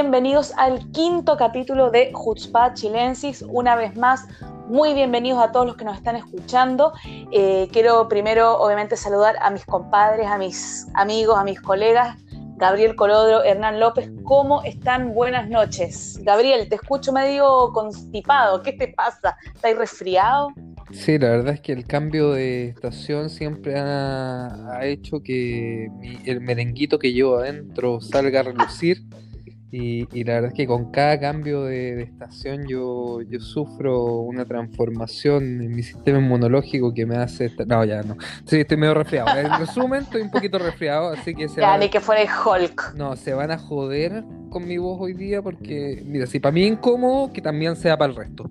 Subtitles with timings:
[0.00, 3.40] Bienvenidos al quinto capítulo de Jutzpah Chilensis.
[3.48, 4.26] Una vez más,
[4.68, 6.92] muy bienvenidos a todos los que nos están escuchando.
[7.32, 12.18] Eh, quiero primero, obviamente, saludar a mis compadres, a mis amigos, a mis colegas,
[12.58, 14.10] Gabriel Colodro, Hernán López.
[14.24, 15.14] ¿Cómo están?
[15.14, 16.18] Buenas noches.
[16.22, 18.62] Gabriel, te escucho medio constipado.
[18.62, 19.38] ¿Qué te pasa?
[19.54, 20.48] ¿Estás resfriado?
[20.92, 26.18] Sí, la verdad es que el cambio de estación siempre ha, ha hecho que mi-
[26.26, 28.98] el merenguito que llevo adentro salga a relucir.
[29.72, 34.20] Y, y la verdad es que con cada cambio de, de estación yo, yo sufro
[34.20, 37.50] una transformación en mi sistema inmunológico que me hace...
[37.66, 38.16] No, ya no.
[38.46, 39.36] Sí, estoy medio resfriado.
[39.38, 42.28] En resumen, estoy un poquito resfriado, así que se Ya, van, ni que fuera el
[42.28, 42.94] Hulk.
[42.94, 46.62] no, se van a joder con mi voz hoy día porque, mira, si para mí
[46.64, 48.48] es incómodo, que también sea para el resto.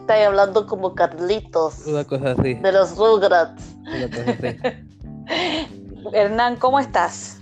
[0.00, 2.54] Estás hablando como Carlitos Una cosa así.
[2.54, 3.76] de los Rugrats.
[3.86, 4.56] Una cosa así.
[6.12, 7.40] Hernán, ¿cómo estás?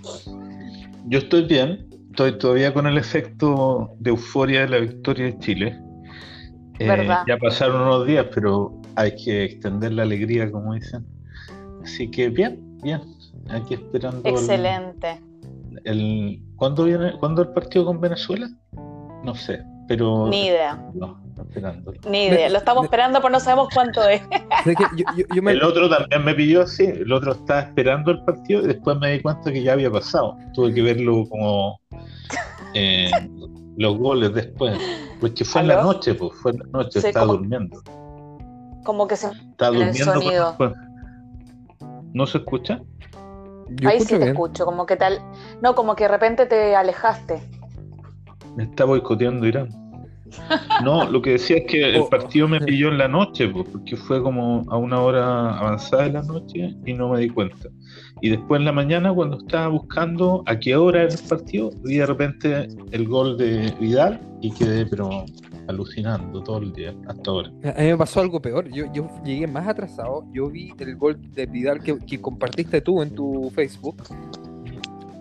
[1.06, 1.85] Yo estoy bien,
[2.16, 5.78] estoy todavía con el efecto de euforia de la victoria de Chile.
[6.78, 7.24] Eh, ¿Verdad?
[7.28, 11.04] ya pasaron unos días, pero hay que extender la alegría, como dicen.
[11.84, 13.02] Así que bien, bien.
[13.50, 14.22] Aquí esperando.
[14.26, 15.20] el- Excelente.
[15.84, 18.48] El, ¿cuándo, viene, ¿Cuándo el partido con Venezuela?
[19.22, 20.28] No sé, pero.
[20.28, 22.00] Ni idea, No, esperándolo.
[22.10, 22.48] ni idea.
[22.48, 24.22] Lo estamos esperando, pero no sabemos cuánto es.
[24.64, 27.60] Sé que yo, yo- yo me- El otro también me pidió así, el otro estaba
[27.60, 30.36] esperando el partido y después me di cuenta que ya había pasado.
[30.54, 31.78] Tuve que verlo como
[32.74, 33.10] eh,
[33.76, 34.78] los goles después.
[35.20, 37.82] Porque fue en la noche, pues fue en la noche, Sí, estaba como- durmiendo.
[38.84, 39.26] Como que se...
[39.28, 40.56] El durmiendo cuando sonido.
[42.12, 42.80] ¿No se escucha?
[43.68, 44.28] yo Ahí sí te bien.
[44.30, 45.18] escucho, como que tal...
[45.60, 47.42] No, como que de repente te alejaste.
[48.56, 49.68] Me está boicoteando Irán.
[50.84, 52.08] No, lo que decía es que el Oh.
[52.08, 56.22] partido me pilló en la noche, porque fue como a una hora avanzada de la
[56.22, 57.68] noche y no me di cuenta.
[58.22, 61.96] Y después en la mañana, cuando estaba buscando a qué hora era el partido, vi
[61.96, 65.24] de repente el gol de Vidal y quedé, pero
[65.68, 67.48] alucinando todo el día, hasta ahora.
[67.76, 68.68] A mí me pasó algo peor.
[68.72, 70.24] Yo, yo llegué más atrasado.
[70.32, 73.96] Yo vi el gol de Vidal que, que compartiste tú en tu Facebook.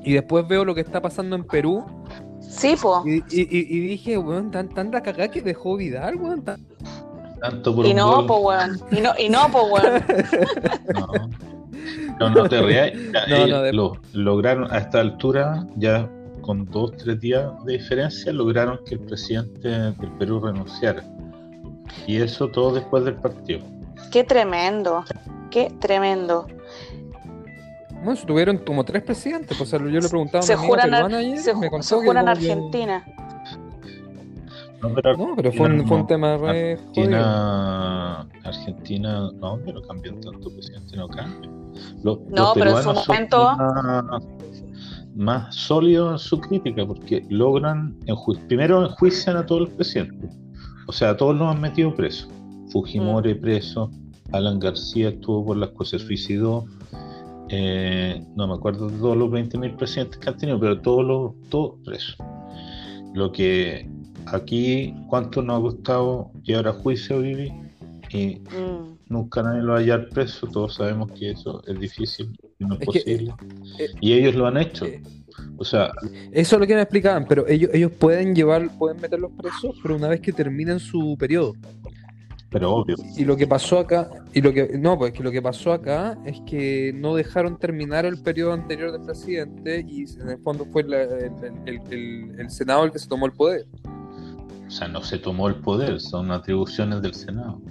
[0.03, 1.83] Y después veo lo que está pasando en Perú.
[2.41, 3.03] Sí, po.
[3.05, 6.41] Y, y- y- y dije, weón, tan, tanta cagada que dejó Vidal, weón.
[6.43, 6.65] tan-
[7.41, 8.25] Tanto por Y no, gol.
[8.27, 8.79] po, weón.
[8.91, 10.03] Y no, y no, po, weón.
[12.19, 12.91] No, no, no te rías.
[13.13, 16.09] Ya, No, ellos no, de- lo lograron a esta altura, ya
[16.41, 21.03] con dos, tres días de diferencia, lograron que el presidente del Perú renunciara.
[22.07, 23.59] Y eso todo después del partido.
[24.11, 25.03] Qué tremendo.
[25.51, 26.47] Qué tremendo.
[28.05, 29.57] Bueno, se tuvieron como tres presidentes.
[29.57, 31.55] Pues, o sea, yo le preguntaba a Se una amiga juran, peruana ar- ayer, se,
[31.55, 33.03] me contó se juran Argentina.
[34.81, 37.17] No, pero No, pero fue un, fue un tema re jodido.
[37.17, 41.51] Argentina, Argentina, no, pero cambian tanto presidente, no cambian.
[42.03, 44.23] Los, No, los pero en su momento- más,
[45.15, 50.29] más sólidos en su crítica porque logran, enju- primero enjuician a todos los presidentes,
[50.87, 52.29] o sea, a todos los han metido presos.
[52.69, 53.41] Fujimori Mm.
[53.41, 53.89] preso,
[54.33, 56.65] Alan García estuvo por las cosas, se suicidó.
[57.49, 61.49] Eh, no me acuerdo de todos los 20.000 presidentes que han tenido, pero todos los
[61.49, 62.17] todos presos.
[63.13, 63.87] Lo que
[64.27, 67.51] aquí, ¿cuánto nos ha costado llevar a juicio, Vivi?
[68.11, 68.97] Y Mm.
[69.09, 72.75] nunca nadie lo va a hallar preso, todos sabemos que eso es difícil y no
[72.75, 73.33] es, Es que, posible.
[73.79, 74.85] eh, y ellos lo han hecho.
[74.85, 75.01] eh,
[75.57, 75.91] O sea,
[76.31, 79.95] Eso es lo que me explicaban, pero ellos, ellos pueden llevar, pueden meterlos presos, pero
[79.95, 81.53] una vez que terminen su periodo.
[82.49, 82.95] Pero obvio.
[83.17, 86.17] Y lo que pasó acá, y lo que no, pues que lo que pasó acá
[86.25, 90.83] es que no dejaron terminar el periodo anterior del presidente y en el fondo fue
[90.83, 91.31] la- el,
[91.65, 93.65] el- el- el Senado el que se tomó el poder.
[94.67, 97.61] O sea, no se tomó el poder, son atribuciones del Senado.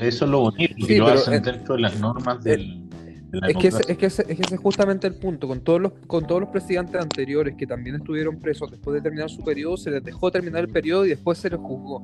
[0.00, 2.82] Eso es lo bonito, Sí, y lo hacen dentro de las normas del,
[3.46, 5.46] Es que, ese, es, que ese, es que ese es justamente el punto.
[5.46, 9.28] Con todos, los, con todos los presidentes anteriores que también estuvieron presos después de terminar
[9.28, 12.02] su periodo, se les dejó terminar el periodo y después se les juzgó.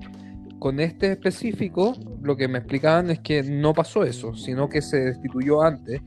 [0.59, 4.99] Con este específico, lo que me explicaban es que no pasó eso, sino que se
[4.99, 6.01] destituyó antes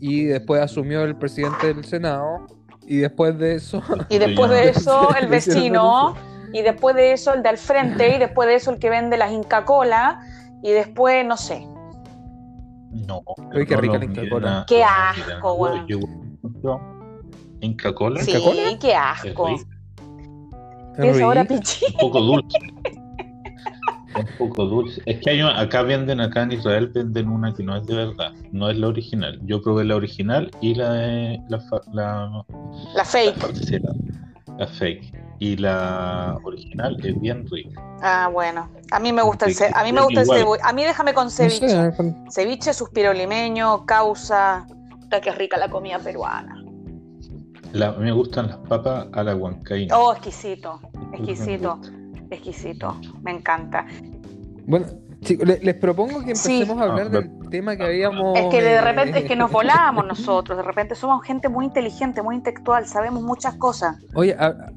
[0.00, 2.46] y después asumió el presidente del Senado
[2.86, 3.82] y después de eso...
[4.08, 6.14] Y después de eso, el vecino.
[6.52, 8.16] Y después de eso, el de al frente.
[8.16, 10.20] Y después de eso, el que vende las Inca Cola.
[10.64, 11.64] Y después, no sé.
[13.06, 13.22] No.
[13.54, 14.60] Uy, qué no rica la Inca miren Kola.
[14.62, 15.86] a- Qué asco.
[15.86, 16.80] Yo-
[17.60, 18.22] Inca Cola.
[18.24, 18.78] Sí, Cola?
[18.80, 19.46] qué Es asco.
[19.46, 19.64] rica.
[21.00, 21.54] ¿Tiene sabor a Rico.
[21.54, 21.84] pichí?
[21.86, 22.58] Un poco dulce.
[24.16, 25.00] Un poco dulce.
[25.06, 27.94] Es que hay una- acá venden, acá en Israel venden una que no es de
[27.94, 29.38] verdad, no es la original.
[29.44, 31.58] Yo probé la original y la de la,
[31.92, 32.44] la, La
[32.94, 33.36] la fake.
[33.38, 33.92] falsera,
[34.58, 35.12] la fake.
[35.38, 37.80] Y la original es bien rica.
[38.02, 38.68] Ah, bueno.
[38.90, 40.62] A mí me gusta el ce- a mí me gusta el cebolla.
[40.64, 41.96] A mí déjame con No sé, ceviche.
[41.96, 44.66] con- Ceviche, suspiro limeño, causa.
[45.00, 46.62] Puta, que rica la comida peruana.
[47.72, 49.96] La- me gustan las papas a la huancaína.
[49.96, 50.80] Oh, exquisito,
[51.14, 51.80] exquisito,
[52.36, 52.96] exquisito.
[53.22, 53.86] Me encanta.
[54.66, 54.86] Bueno,
[55.20, 56.54] chicos, le- les propongo que Sí.
[56.62, 58.38] empecemos a hablar Ah, del tema que habíamos.
[58.38, 61.64] Es que de eh, repente es que nos volamos nosotros, de repente somos gente muy
[61.66, 63.96] inteligente, muy intelectual, sabemos muchas cosas.
[64.14, 64.72] Oye, a- a-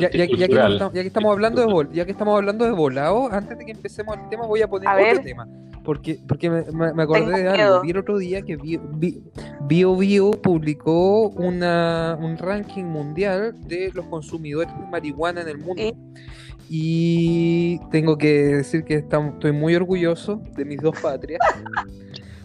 [0.00, 2.34] ya, ya- ya- ya que, estamos- ya que estamos hablando de vol- ya que estamos
[2.36, 5.22] hablando de volado, antes de que empecemos el tema voy a poner A otro ver.
[5.22, 5.46] tema.
[5.84, 7.52] Porque, porque me, me- me acordé Tengo de algo.
[7.54, 7.80] miedo.
[7.80, 9.20] Vi el otro día que Bio Bio,
[9.62, 15.80] Bio Bio publicó una, un ranking mundial de los consumidores de marihuana en el mundo.
[15.80, 15.94] ¿Y?
[16.68, 21.40] Y tengo que decir que estam- estoy muy orgulloso de mis dos patrias.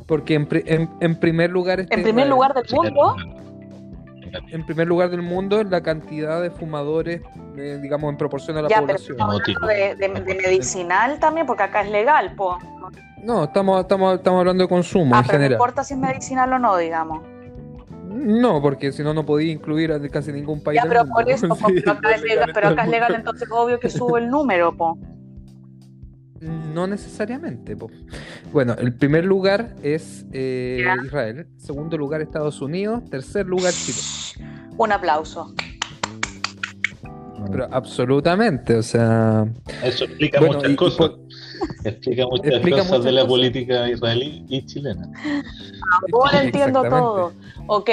[0.07, 3.15] Porque en, pri- en- en primer lugar está En primer lugar del mundo,
[4.51, 7.21] En primer lugar del mundo es la cantidad de fumadores,
[7.57, 9.11] eh, digamos, en proporción a la ya, pero población.
[9.11, 12.57] estamos hablando de, de- de medicinal también, porque acá es legal, po.
[13.23, 15.51] No, estamos, estamos, estamos hablando de consumo Ah, en pero no general.
[15.53, 17.21] importa si es medicinal o no, digamos.
[18.13, 21.15] No, porque si no, no podía incluir a casi ningún país Ya, del pero mundo.
[21.15, 23.89] por eso, po, Sí, pero acá es legal, pero acá es legal, entonces obvio que
[23.89, 24.97] sube el número, po.
[26.41, 27.75] No necesariamente.
[27.77, 27.89] po.
[28.51, 30.85] Bueno, el primer lugar es eh.
[31.05, 33.99] Israel, segundo lugar Estados Unidos, tercer lugar Chile.
[34.77, 35.53] Un aplauso.
[37.51, 39.45] Pero absolutamente, o sea,
[39.83, 40.97] Eso explica Bueno, muchas y- y cosas.
[40.97, 41.19] por-
[41.83, 43.29] Explica muchas Explica cosas muchas de la cosas.
[43.29, 45.09] política israelí y chilena.
[46.13, 47.33] Ahora entiendo todo.
[47.67, 47.89] Ok,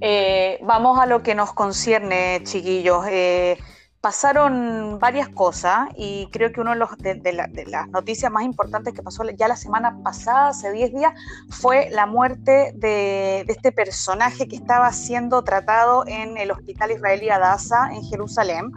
[0.00, 3.04] eh, vamos a lo que nos concierne, chiquillos.
[3.08, 3.58] Eh,
[4.00, 8.30] pasaron varias cosas y creo que uno de, los, de, de la- de las noticias
[8.30, 11.12] más importantes que pasó ya la semana pasada, hace 10 días,
[11.48, 17.30] fue la muerte de, de este personaje que estaba siendo tratado en el hospital israelí
[17.30, 18.72] Adasa en Jerusalén,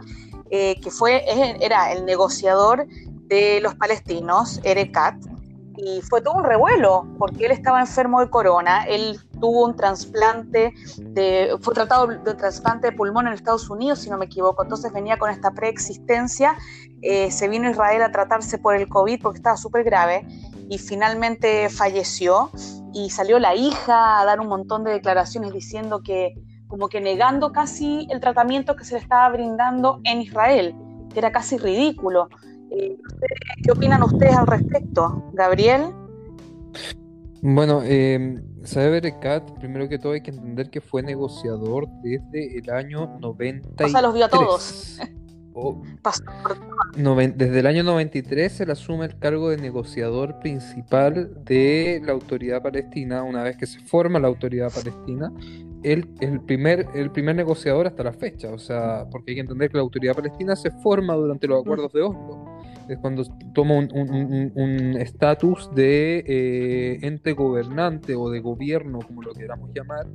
[0.50, 1.22] eh, que fue,
[1.60, 2.86] era el negociador
[3.28, 5.16] de los palestinos, Erekat,
[5.76, 10.74] y fue todo un revuelo, porque él estaba enfermo de corona, él tuvo un trasplante,
[10.98, 14.92] de, fue tratado de trasplante de pulmón en Estados Unidos, si no me equivoco, entonces
[14.92, 16.56] venía con esta preexistencia,
[17.02, 20.26] eh, se vino a Israel a tratarse por el COVID porque estaba súper grave,
[20.68, 22.50] y finalmente falleció,
[22.92, 26.34] y salió la hija a dar un montón de declaraciones diciendo que,
[26.66, 30.74] como que negando casi el tratamiento que se le estaba brindando en Israel,
[31.12, 32.28] que era casi ridículo.
[32.70, 32.96] Eh,
[33.62, 35.30] ¿Qué opinan ustedes al respecto?
[35.34, 35.86] Gabriel.
[37.40, 42.68] Bueno, eh, Saber Cat, primero que todo hay que entender que fue negociador desde el
[42.70, 43.88] año 93.
[43.88, 44.98] O sea, los vio a todos.
[45.54, 46.56] O- Pasó por-
[46.96, 52.62] noven- desde el año 93 él asume el cargo de negociador principal de la autoridad
[52.62, 53.22] palestina.
[53.24, 55.32] Una vez que se forma la autoridad palestina,
[55.82, 58.50] él es el primer, el primer negociador hasta la fecha.
[58.52, 61.92] O sea, porque hay que entender que la autoridad palestina se forma durante los acuerdos
[61.92, 62.58] de Oslo.
[62.88, 63.22] Es cuando
[63.52, 69.32] toma un- un- un un estatus de eh, ente gobernante o de gobierno, como lo
[69.34, 70.06] queramos llamar.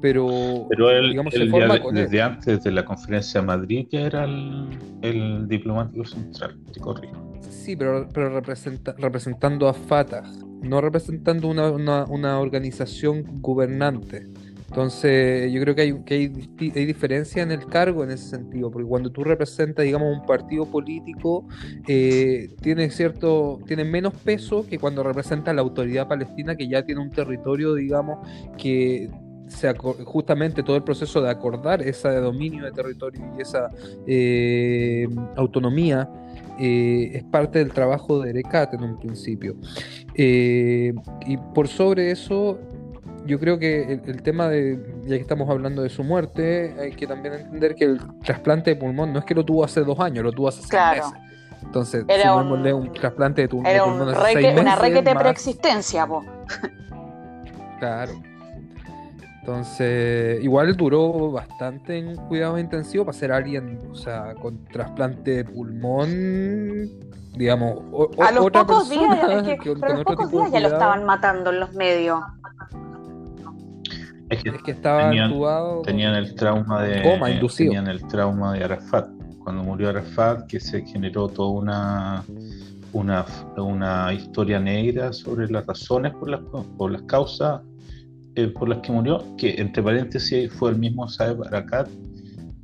[0.00, 2.04] Pero, Pero él, digamos, él se ya forma de- con él.
[2.04, 4.68] desde antes de la conferencia de Madrid ya era el,
[5.02, 7.14] el diplomático central, te corrijo.
[7.50, 10.22] Sí, pero, pero representa- representando a Fatah,
[10.62, 14.26] no representando una, una- una organización gubernante.
[14.68, 18.88] Entonces, yo creo que hay, que hay, diferencia en el cargo en ese sentido, porque
[18.88, 21.46] cuando tú representas, digamos, un partido político,
[21.86, 27.00] eh, tiene cierto, tiene menos peso que cuando representa la autoridad palestina, que ya tiene
[27.00, 28.18] un territorio, digamos,
[28.58, 29.08] que
[29.48, 33.70] se justamente todo el proceso de acordar ese dominio de territorio y esa
[34.06, 36.10] eh, autonomía
[36.58, 39.56] eh, es parte del trabajo de ERECAT en un principio.
[40.14, 40.94] Eh,
[41.26, 42.58] y por sobre eso,
[43.26, 46.92] yo creo que el, el tema de, ya que estamos hablando de su muerte, hay
[46.92, 49.98] que también entender que el trasplante de pulmón no es que lo tuvo hace dos
[50.00, 51.06] años, lo tuvo hace seis Claro.
[51.08, 51.20] meses.
[51.62, 54.76] Entonces, Era sumémosle un- un, trasplante de, tu, de Era pulmón un hace seis una
[54.76, 56.24] requete más- preexistencia, po.
[57.78, 58.12] Claro.
[59.40, 65.44] Entonces, igual duró bastante en cuidados intensivos para ser alguien, o sea, con trasplante de
[65.44, 66.08] pulmón,
[67.36, 70.60] digamos, o- A los otra pocos días, es que, a los pocos de días ya
[70.60, 70.74] lo cuidado.
[70.74, 72.20] estaban matando en los medios.
[74.28, 75.82] Es que Es que estaba Tenían- actuado.
[75.82, 77.70] tenían el trauma de Coma inducido.
[77.70, 79.08] tenían el trauma de Arafat
[79.42, 82.24] cuando murió Arafat que se generó toda una
[82.92, 83.24] una,
[83.58, 86.40] una historia negra sobre las razones por las
[86.78, 87.60] por las causas
[88.36, 91.88] eh, por las que murió que entre paréntesis fue el mismo Saeb Arakat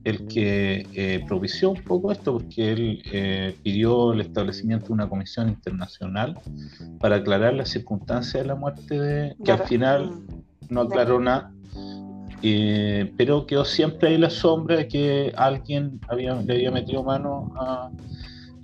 [0.05, 5.09] el que eh, propició un poco esto, porque él eh, pidió el establecimiento de una
[5.09, 6.37] comisión internacional
[6.99, 10.11] para aclarar las circunstancias de la muerte de, que al final
[10.73, 11.53] no aclaró nada,
[12.43, 17.53] eh, pero quedó siempre ahí la sombra de que alguien había, le había metido mano
[17.57, 17.91] a...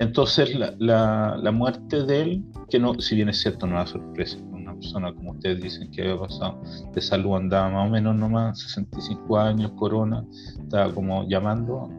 [0.00, 4.38] Entonces la, la, muerte de él, que no, si bien es cierto, no era sorpresa,
[4.52, 6.60] una persona como ustedes dicen que había pasado
[6.94, 10.24] de salud, andaba más o menos nomás, 65 años, corona,
[10.60, 11.90] estaba como llamando,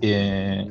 [0.00, 0.70] eh,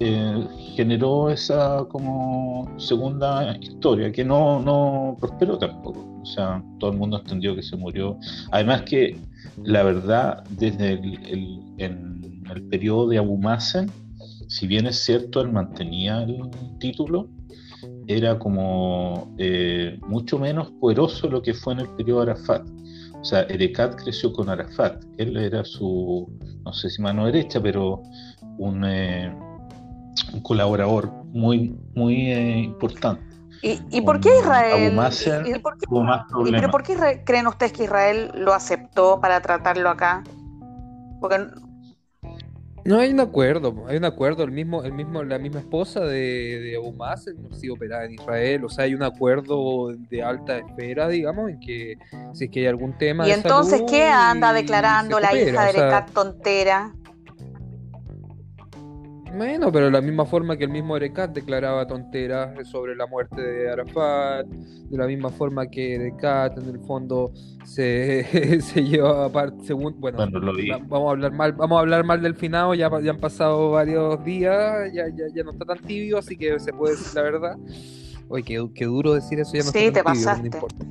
[0.00, 6.09] eh, generó esa como segunda historia que no, no prosperó tampoco.
[6.20, 8.18] O sea, todo el mundo entendió que se murió.
[8.50, 9.16] Además que
[9.64, 13.90] la verdad, desde el, en el periodo de Abu Mazen,
[14.48, 17.28] si bien es cierto, él mantenía el título,
[18.06, 22.68] era como eh, mucho menos poderoso lo que fue en el periodo de Arafat.
[23.20, 25.04] O sea, Erekat creció con Arafat.
[25.18, 26.28] Él era su,
[26.64, 28.02] no sé si mano derecha, pero
[28.58, 29.32] un, eh,
[30.32, 33.29] un colaborador muy, muy eh, importante.
[33.62, 34.98] ¿Y, por qué Israel?
[36.50, 40.22] ¿Pero por qué creen ustedes que Israel lo aceptó para tratarlo acá?
[41.20, 41.46] Porque
[42.84, 46.60] no hay un acuerdo, hay un acuerdo, el mismo, el mismo, la misma esposa de,
[46.60, 50.22] de Abu Mazen no ha sido operada en Israel, o sea, hay un acuerdo de
[50.22, 51.98] alta esfera, digamos, en que
[52.32, 53.28] si es que hay algún tema.
[53.28, 56.94] ¿Y entonces qué anda declarando la hija de Erekat Tontera?
[59.36, 63.40] Bueno, pero de la misma forma que el mismo Erekat declaraba tonteras sobre la muerte
[63.40, 67.32] de Arafat, de la misma forma que Erekat en el fondo
[67.64, 72.34] se, se lleva aparte, según, bueno, vamos a hablar mal, vamos a hablar mal del
[72.34, 76.36] finado, ya, ya han pasado varios días, ya, ya, ya no está tan tibio, así
[76.36, 77.56] que se puede decir la verdad.
[78.28, 80.50] Oye, qué, qué duro decir eso, ya no sí, está tan te tibio, pasaste.
[80.50, 80.86] no importa.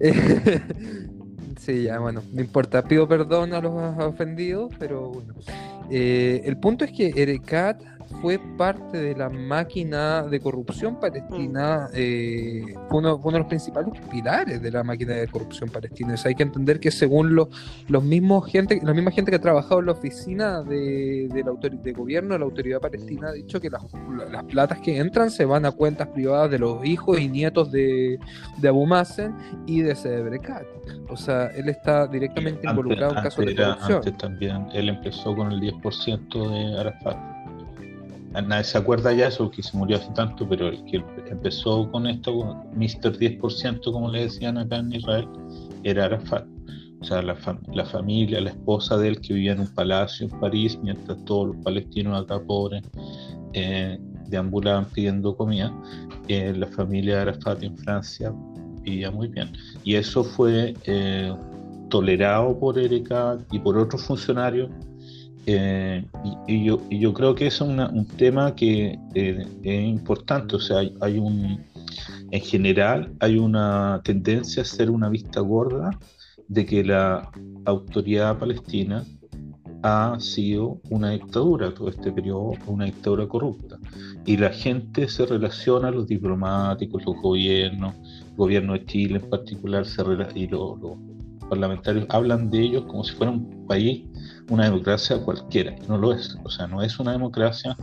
[1.60, 5.34] sí, ya, bueno, no importa, pido perdón a los ofendidos, pero bueno.
[5.94, 7.82] Eh, el punto es que Erekat
[8.22, 11.94] fue parte de la máquina de corrupción palestina, mm.
[11.94, 16.14] eh, fue, uno, de los principales pilares de la máquina de corrupción palestina.
[16.24, 19.86] hay que entender que según los mismos gente, la misma gente que ha trabajado en
[19.86, 23.82] la oficina de, la de gobierno de la autoridad palestina ha dicho que las,
[24.30, 28.20] las, platas que entran se van a cuentas privadas de los hijos y nietos de,
[28.58, 29.34] de Abu Mazen
[29.66, 30.64] y de Sebrekat.
[31.08, 33.96] O sea, él está directamente involucrado en casos de corrupción.
[33.96, 37.31] Antes también, él empezó con el 10% de Arafat
[38.40, 42.06] nadie se acuerda ya eso, que se murió hace tanto, pero el que empezó con
[42.06, 43.18] esto, Mr.
[43.18, 45.28] 10%, como le decían acá en Israel,
[45.82, 46.46] era Arafat.
[47.00, 47.36] O sea, la,
[47.74, 51.48] la, familia, la esposa de él que vivía en un palacio en París, mientras todos
[51.48, 52.82] los palestinos acá pobres
[53.54, 53.98] eh,
[54.28, 55.74] deambulaban pidiendo comida,
[56.28, 58.32] eh, la familia de Arafat en Francia
[58.82, 59.52] vivía muy bien.
[59.82, 61.34] Y eso fue eh,
[61.90, 64.70] tolerado por Erika y por otros funcionarios
[65.46, 66.04] eh,
[66.46, 71.18] y, yo, yo, creo que es un tema que eh, es importante, o sea, hay,
[71.18, 71.64] un,
[72.30, 75.98] en general hay una tendencia a hacer una vista gorda
[76.48, 77.30] de que la
[77.64, 79.04] autoridad palestina
[79.82, 83.78] ha sido una dictadura todo este periodo, una dictadura corrupta.
[84.24, 87.94] Y la gente se relaciona, los diplomáticos, los gobiernos,
[88.30, 89.84] el gobierno de Chile en particular,
[90.36, 90.78] y los
[91.48, 94.04] parlamentarios hablan de ellos como si fuera un país
[94.50, 97.76] una democracia cualquiera, no lo es, o sea, no es una democracia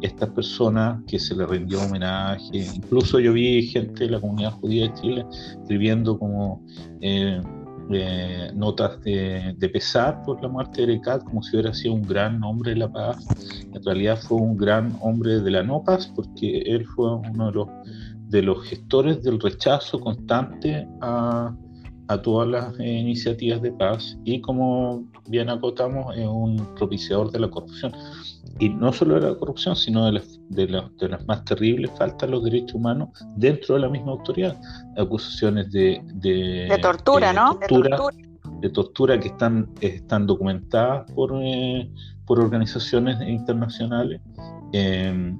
[0.00, 4.88] esta persona que se le rindió homenaje, incluso yo vi gente de la comunidad judía
[4.88, 5.26] de Chile
[5.62, 6.64] escribiendo como
[7.00, 7.40] eh,
[7.90, 12.42] eh, notas de, pesar por la muerte de Erekat, como si hubiera sido un gran
[12.42, 13.24] hombre de la paz,
[13.72, 17.52] en realidad fue un gran hombre de la no paz, porque él fue uno de
[17.52, 17.68] los,
[18.28, 21.54] de los gestores del rechazo constante a
[22.08, 24.18] a todas las eh, iniciativas de paz.
[24.24, 27.92] Y como bien acotamos es un propiciador de la corrupción.
[28.58, 30.66] Y no solo de la corrupción sino de las, de,
[31.08, 34.56] las más terribles faltas de los derechos humanos dentro de la misma autoridad.
[34.96, 37.58] Acusaciones de de, tortura no
[38.60, 41.90] de tortura, que están están documentadas por eh,
[42.24, 44.20] por organizaciones internacionales.
[44.72, 45.36] Eh,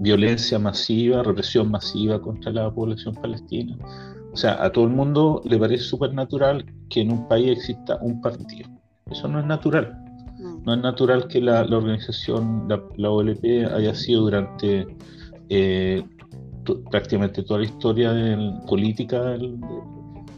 [0.00, 3.76] violencia masiva represión masiva contra la población palestina.
[4.32, 7.98] O sea, a todo el mundo le parece súper natural que en un país exista
[8.00, 8.68] un partido.
[9.10, 9.96] Eso no es natural.
[10.64, 14.86] No es natural que la, organización, la, OLP, haya sido durante
[15.48, 16.02] eh,
[16.90, 18.12] prácticamente toda la historia
[18.66, 19.36] política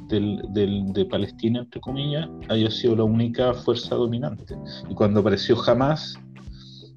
[0.09, 4.57] de Palestina, entre comillas, haya sido la única fuerza dominante.
[4.89, 6.19] Y cuando apareció Hamas,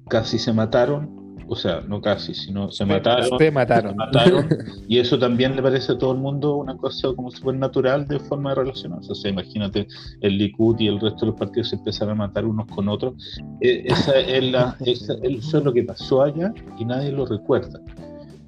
[0.08, 3.38] casi se mataron o sea, no casi, sino se mataron.
[3.38, 3.90] Se mataron.
[3.92, 4.48] se mataron,
[4.88, 8.18] y eso también le parece a todo el mundo una cosa como súper natural de
[8.18, 9.12] forma de relacionarse.
[9.12, 9.86] O sea, imagínate,
[10.20, 13.14] el Likud y el resto de los partidos se empezaron a matar unos con otros.
[13.60, 17.80] Eh, esa es la, esa- eso es lo que pasó allá y nadie lo recuerda.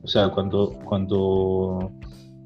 [0.03, 1.91] O sea, cuando, cuando,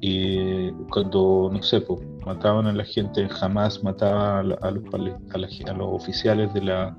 [0.05, 4.57] eh, cuando no sé, pues, mataban a la gente, jamás mataba a, a los,
[4.93, 4.97] a,
[5.37, 6.97] la a los oficiales de la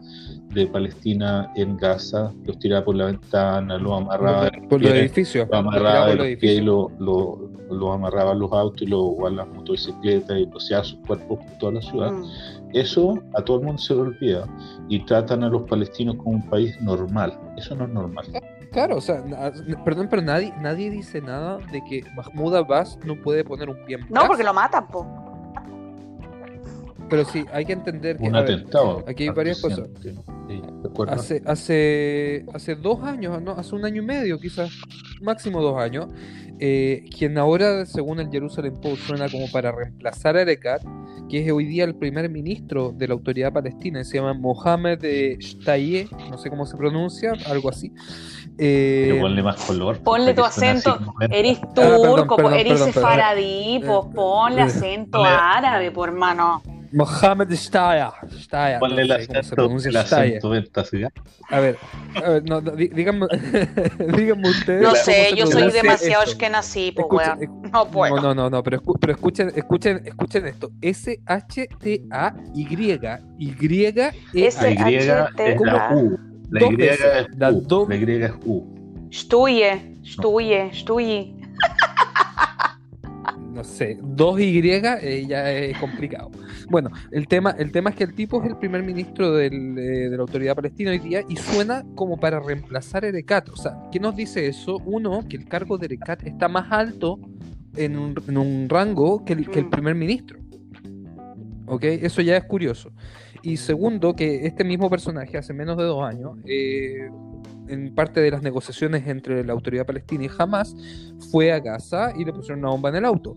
[0.54, 5.46] de Palestina en Gaza, los tiraba por la ventana, los amarraba Por los edificios.
[5.50, 6.64] lo amarraba por los los pies y edificios.
[6.64, 10.84] lo, lo, lo amarraba a los autos y lo, o a las motocicletas y poseaba
[10.84, 12.10] sus cuerpos por toda la ciudad.
[12.12, 12.24] Mm.
[12.72, 14.46] Eso a todo el mundo se le olvida
[14.88, 17.38] y tratan a los palestinos como un país normal.
[17.58, 18.26] Eso no es normal.
[18.74, 19.22] Claro, o sea,
[19.84, 23.96] perdón, pero nadie, nadie dice nada de que Mahmoud Abbas no puede poner un pie
[23.96, 24.26] en No, Gaza.
[24.26, 25.06] porque lo matan, po.
[27.08, 29.04] Pero sí, hay que entender que Un ver, atentado.
[29.06, 29.88] aquí hay varias cosas.
[30.02, 30.10] Sí,
[30.48, 31.12] ¿de acuerdo?
[31.14, 33.52] Hace, hace, hace dos años, ¿no?
[33.52, 34.70] hace un año y medio, quizás
[35.20, 36.08] máximo dos años,
[36.60, 40.82] eh, quien ahora, según el Jerusalem Post, suena como para reemplazar a Erekat,
[41.28, 45.36] que es hoy día el primer ministro de la autoridad palestina, se llama Mohamed eh,
[45.40, 47.92] Shtaye, no sé cómo se pronuncia, algo así.
[48.58, 49.98] Eh, Pero ponle más color.
[49.98, 50.98] Ponle tu acento.
[51.30, 56.62] Eres perdón, turco, perdón, eres perdón, sefaradí, po, Eh, ponle eh, acento árabe, po, hermano.
[56.94, 58.08] Mohamed Shtaye,
[58.38, 60.48] Shtaye, Ponle no sé el acento.
[61.50, 61.76] A ver,
[62.14, 63.26] a ver, no, no, dí- díganme,
[64.16, 64.82] díganme ustedes.
[64.82, 67.62] No sé, yo soy demasiado esquenazí, po, Escuchen, weón.
[67.72, 68.20] No puedo.
[68.20, 70.70] No, no, no, pero, escu- pero escuchen, escuchen, escuchen esto.
[70.80, 71.98] S-H-T-A-Y.
[73.38, 73.66] Y
[74.32, 75.94] E SHTA.
[75.94, 76.18] U.
[76.50, 77.86] La Y es U.
[77.88, 79.08] La Y es U.
[79.12, 81.34] Stuye, stuye, stuye.
[83.52, 86.30] No sé, dos Y eh, ya es complicado.
[86.68, 90.10] Bueno, el tema, el tema es que el tipo es el primer ministro eh, de
[90.10, 93.48] la autoridad palestina hoy día y suena como para reemplazar a Erekat.
[93.50, 94.78] O sea, ¿qué nos dice eso?
[94.84, 97.18] Uno, que el cargo de Erekat está más alto
[97.76, 100.38] en un, en un rango que el, primer ministro.
[101.66, 101.84] ¿Ok?
[101.84, 102.92] Eso ya es curioso.
[103.42, 107.10] Y segundo, que este mismo personaje hace menos de dos años, eh,
[107.68, 110.74] en parte de las negociaciones entre la autoridad palestina y Hamas,
[111.30, 113.36] fue a Gaza y le pusieron una bomba en el auto.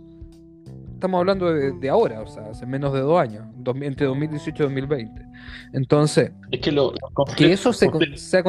[0.98, 4.64] Estamos hablando de, de ahora, o sea, hace menos de dos años, dos- entre 2018
[4.64, 5.22] y 2020.
[5.74, 8.44] Entonces, Es que lo- los que eso se, con- conflictos- sea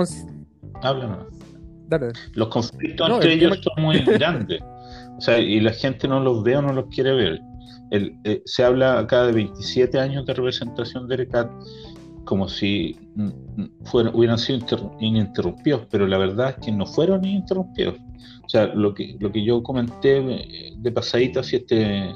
[0.82, 1.26] Háblanos.
[1.88, 2.12] dale.
[2.32, 4.62] Los conflictos No, entre el ellos tema- son muy grandes.
[5.18, 7.38] O sea, y la gente no los ve o no los quiere ver.
[7.90, 11.50] El, eh, se habla acá de 27 años de representación de ERECAT
[12.24, 16.86] como si mm, mm, fueran, hubieran sido inter- ininterrumpidos, pero la verdad es que no
[16.86, 17.96] fueron ininterrumpidos.
[18.48, 22.14] O sea, lo que, lo que yo comenté eh, de pasadita, si este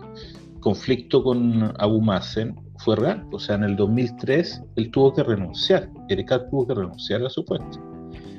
[0.61, 3.27] conflicto con Abu Mazen fue real.
[3.33, 7.45] O sea, en el 2003 él tuvo que renunciar, ERECAT tuvo que renunciar a su
[7.45, 7.79] puesto.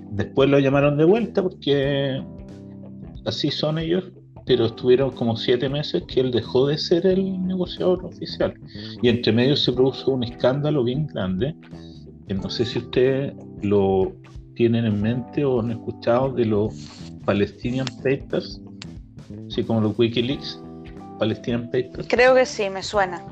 [0.10, 2.20] Después lo llamaron de vuelta porque
[3.26, 4.06] así son ellos,
[4.48, 8.56] pero estuvieron como siete meses que él dejó de ser el negociador oficial.
[9.04, 11.56] Y entre medio se produjo un escándalo bien grande.
[12.28, 14.16] que no sé si ustedes lo
[14.56, 18.62] tienen en mente o han escuchado de los Palestinian Papers,
[19.48, 20.62] así como los Wikileaks,
[21.20, 22.08] Palestinian Papers.
[22.10, 23.24] Creo que sí, me suena.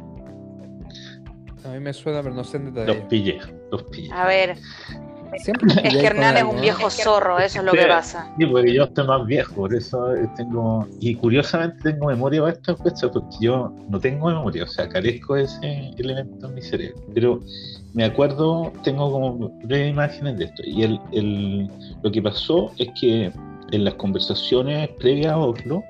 [1.65, 3.01] A mí me suena, pero no sé en Los detalle.
[3.10, 3.39] pillé,
[3.71, 4.12] los pillé.
[4.12, 4.58] A ver,
[5.38, 6.62] Siempre es que Hernán es un ¿no?
[6.62, 8.34] viejo zorro, eso es lo que pasa.
[8.38, 10.86] Sí, porque yo estoy más viejo, por eso eh, tengo.
[10.99, 15.36] Y curiosamente tengo memoria para estas cosas, porque yo no tengo memoria, o sea, carezco
[15.36, 17.01] de ese elemento en mi cerebro.
[17.13, 17.39] Pero
[17.93, 20.63] me acuerdo, tengo como breves imágenes de esto.
[20.65, 21.69] Y el, el-
[22.04, 23.32] lo que pasó es que
[23.71, 25.84] en las conversaciones previas a Oslo,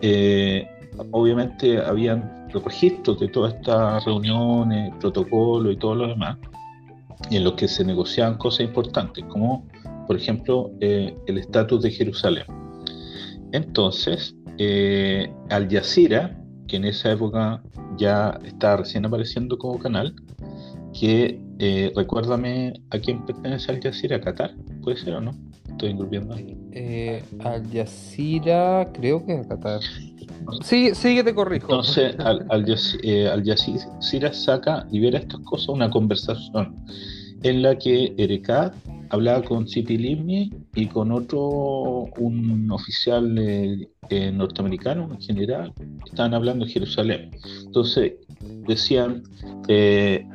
[0.00, 0.68] eh,
[1.10, 6.38] obviamente habían registros de todas estas reuniones, protocolos y todo lo demás,
[7.30, 9.66] y en los que se negociaban cosas importantes, como
[10.06, 12.44] por ejemplo eh, el estatus de Jerusalén.
[13.52, 17.62] Entonces, eh, Al Jazeera, que en esa época
[17.96, 20.14] ya estaba recién apareciendo como canal,
[20.98, 21.40] que
[21.94, 25.32] recuérdame a quién pertenece Al Jazeera, Qatar, puede ser o no,
[25.72, 26.34] estoy engrupiendo.
[26.72, 29.80] Eh, Al Jazeera, creo que es Qatar.
[30.62, 31.66] Sí, sí que te corrijo.
[31.66, 32.64] Entonces, Al, Al
[33.02, 36.76] eh, Al Jazeera saca, libera estas cosas, una conversación
[37.42, 38.74] en la que Erekat
[39.10, 45.72] hablaba con Tzipi Livni y con otro, un oficial eh, eh, norteamericano, un general,
[46.06, 47.30] estaban hablando de Jerusalén.
[47.66, 48.14] Entonces,
[48.66, 49.22] decían,
[49.68, 50.26] eh,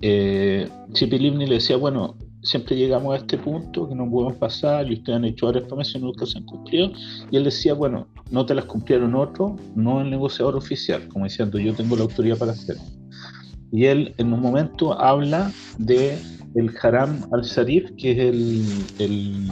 [0.00, 0.68] eh,
[1.10, 5.16] Livni le decía, bueno, siempre llegamos a este punto que no podemos pasar y ustedes
[5.16, 6.90] han hecho varias promesas y nunca se han cumplido.
[7.30, 11.58] Y él decía, bueno, no te las cumplieron otros, no el negociador oficial, como diciendo,
[11.58, 12.82] yo tengo la autoridad para hacerlo.
[13.72, 16.18] Y él en un momento habla de
[16.54, 18.64] el Haram al-Sharif, que es el,
[18.98, 19.48] el,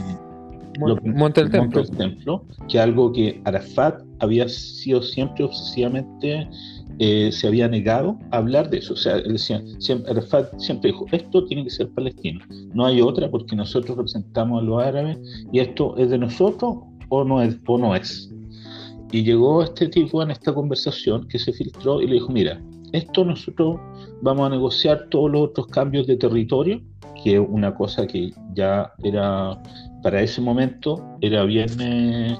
[1.01, 1.83] que- Monte del Templo.
[1.85, 6.47] Templo, que algo que Arafat había sido siempre obsesivamente,
[6.99, 8.93] eh, se había negado a hablar de eso.
[8.93, 10.13] O sea, él decía, siempre,
[10.83, 12.39] dijo, esto tiene que ser palestino,
[12.73, 15.17] no hay otra porque nosotros representamos a los árabes
[15.51, 16.77] y esto es de nosotros
[17.09, 17.57] o no es.
[17.67, 18.31] O no es.
[19.11, 23.23] Y llegó este tipo en esta conversación que se filtró y le dijo, mira, esto
[23.23, 23.79] nosotros
[24.21, 26.81] vamos a negociar todos los otros cambios de territorio,
[27.23, 29.61] que es una cosa que ya era,
[30.03, 32.37] para ese momento, era bien, eh,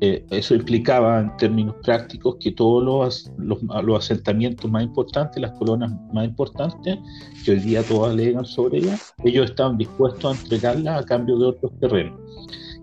[0.00, 5.52] eh, eso implicaba en términos prácticos que todos los, los, los asentamientos más importantes, las
[5.52, 6.98] colonias más importantes,
[7.44, 11.46] que hoy día todos alegan sobre ellas, ellos estaban dispuestos a entregarlas a cambio de
[11.46, 12.18] otros terrenos.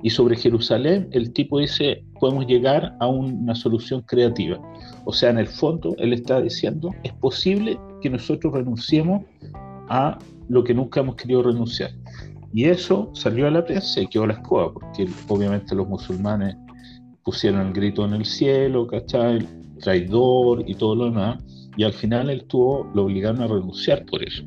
[0.04, 4.60] Y sobre Jerusalén, el tipo dice, podemos llegar a una solución creativa.
[5.06, 9.23] O sea, en el fondo, él está diciendo, es posible que nosotros renunciemos
[9.88, 11.91] a lo que nunca hemos querido renunciar.
[12.54, 16.56] Y eso salió a la prensa y quedó la escoba, porque obviamente los musulmanes
[17.30, 19.46] pusieron el grito en el cielo, ¿cachai?
[19.82, 21.44] Traidor y todo lo demás.
[21.76, 24.44] Y al final él tuvo, lo obligaron a renunciar por eso.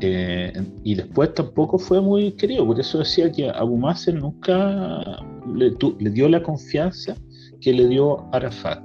[0.00, 0.52] Eh,
[0.84, 5.20] y después tampoco fue muy querido, por eso decía que Abu Mazen nunca
[5.54, 7.14] le, tu- le dio la confianza
[7.60, 8.82] que le dio Arafat.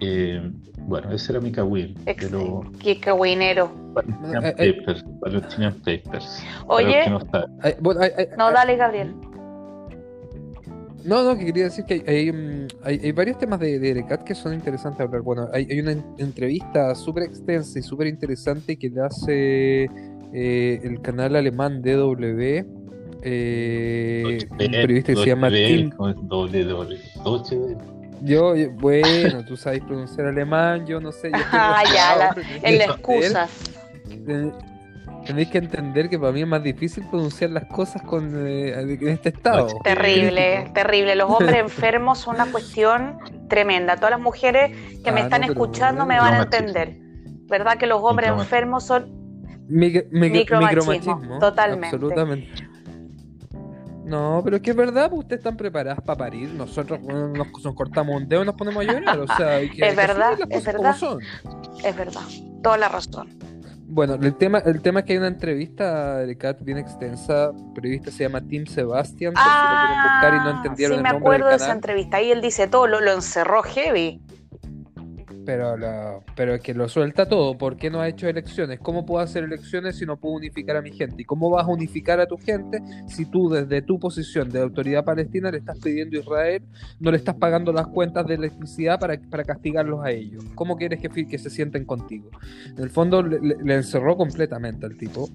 [0.00, 0.40] Eh,
[0.86, 3.70] bueno, ese era mi kawin, pero Qué cagüinero.
[3.94, 4.42] Palestinian.
[4.42, 6.44] Papers, Palestinian Papers.
[6.66, 7.20] Oye, que no
[7.80, 9.14] bueno, ay, no, dale, Gabriel.
[11.04, 13.90] No, no, que quería decir que hay, hay, mm, hay- hay varios temas de, de
[13.90, 15.22] Erekat que son interesantes de hablar.
[15.22, 19.84] Bueno, hay, hay una en- entrevista súper extensa y súper interesante que le hace
[20.34, 22.64] eh, el canal alemán DW,
[23.22, 25.90] eh, un periodista que se llama Tim.
[28.22, 31.30] Yo, bueno, tú sabes pronunciar alemán, yo no sé.
[31.32, 33.48] Yo Ah, ya, la- En la tenéis que excusa.
[34.10, 34.52] entender-
[35.26, 39.08] Tenéis que entender que para mí es más difícil pronunciar las cosas con, eh, en
[39.08, 39.68] este estado.
[39.84, 41.14] Terrible, terrible.
[41.14, 43.96] Los hombres enfermos son una cuestión tremenda.
[43.96, 46.96] Todas las mujeres que me Ah, están no, escuchando me van a entender.
[47.48, 49.20] ¿Verdad que los hombres enfermos son
[49.68, 50.30] Micro- micro-
[50.60, 50.60] Micromachismo,
[50.92, 51.86] micromachismo, totalmente.
[51.96, 52.48] Absolutamente.
[54.04, 56.50] No, pero es que es verdad, pues ustedes están preparadas para parir.
[56.50, 59.18] Nosotros bueno, nos, nos cortamos un dedo y nos ponemos a llorar.
[59.20, 60.76] O sea, hay que, Es verdad, es verdad.
[60.76, 61.20] como son.
[61.84, 62.20] Es verdad,
[62.62, 63.28] toda la razón.
[63.94, 67.50] Bueno, el tema, el tema es que hay una entrevista de Kat bien extensa.
[67.50, 69.34] El periodista se llama Tim Sebastian.
[69.34, 71.56] por si lo quieren buscar y no Ah, entendieron sí, el me del acuerdo de
[71.56, 72.16] esa entrevista.
[72.16, 74.22] Ahí él dice todo, lo, lo encerró heavy.
[75.44, 77.58] Pero, lo- pero es que lo suelta todo.
[77.58, 78.78] ¿Por qué no ha hecho elecciones?
[78.80, 81.22] ¿Cómo puedo hacer elecciones si no puedo unificar a mi gente?
[81.22, 85.04] ¿Y cómo vas a unificar a tu gente si tú desde tu posición de autoridad
[85.04, 86.62] palestina le estás pidiendo a Israel,
[87.00, 90.44] no le estás pagando las cuentas de electricidad para, para castigarlos a ellos?
[90.54, 92.30] ¿Cómo quieres que, que se sienten contigo?
[92.76, 95.28] En el fondo le, le- le encerró completamente al tipo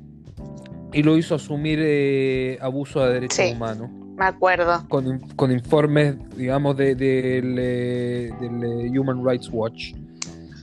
[0.93, 3.51] y lo hizo asumir eh, abuso de derechos Sí.
[3.53, 4.83] humanos Me acuerdo.
[4.89, 8.63] con, con informes, digamos, de, del, del,
[8.95, 9.93] eh, Human Rights Watch,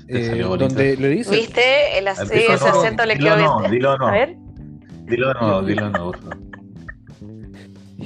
[0.09, 1.97] eh, donde le dice, ¿Viste?
[1.99, 2.29] El, ac-
[2.61, 3.71] no, acento le quedó no, bien.
[3.71, 4.07] dilo no.
[4.09, 4.37] A ver.
[5.07, 6.13] Dilo no, dilo no.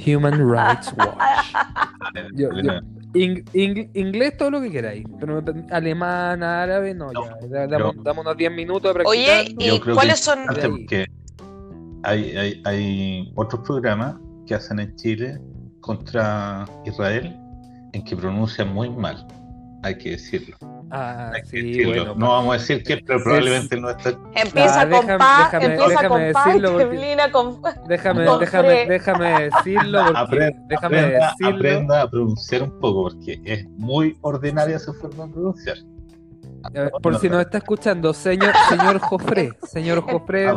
[0.05, 1.17] Human Rights Watch.
[2.35, 2.99] Yo- Dilo yo- no.
[3.15, 7.95] Ing- ing- inglés, todo lo que queráis, pero alemán, árabe, no, No, ya, da- damos,
[7.95, 9.39] yo- damos unos 10 minutos de practicar.
[9.39, 10.39] Oye, ¿y cuáles que son?
[12.03, 14.13] hay, hay, hay otros programas
[14.49, 15.39] que hacen en Chile
[15.79, 17.37] contra Israel
[17.93, 19.27] en que pronuncian muy mal,
[19.83, 20.57] hay que decirlo.
[20.91, 21.89] Ah, Hay que sí, decirlo.
[21.93, 22.15] bueno.
[22.15, 24.09] no vamos a decir que, pero Es- probablemente no está.
[24.33, 28.25] Empieza Ah, con déjame- pa, déjame- empieza déjame con pa decirlo porque- termina con Déjame,
[28.25, 31.55] Con déjame, déjame decirlo, porque, Aprenda, déjame aprenda, decirlo.
[31.57, 35.77] aprenda a pronunciar un poco, porque es muy ordinaria su forma de pronunciar.
[36.73, 40.47] Eh, por si nos está escuchando, señor, señor Jofré, señor Jofré,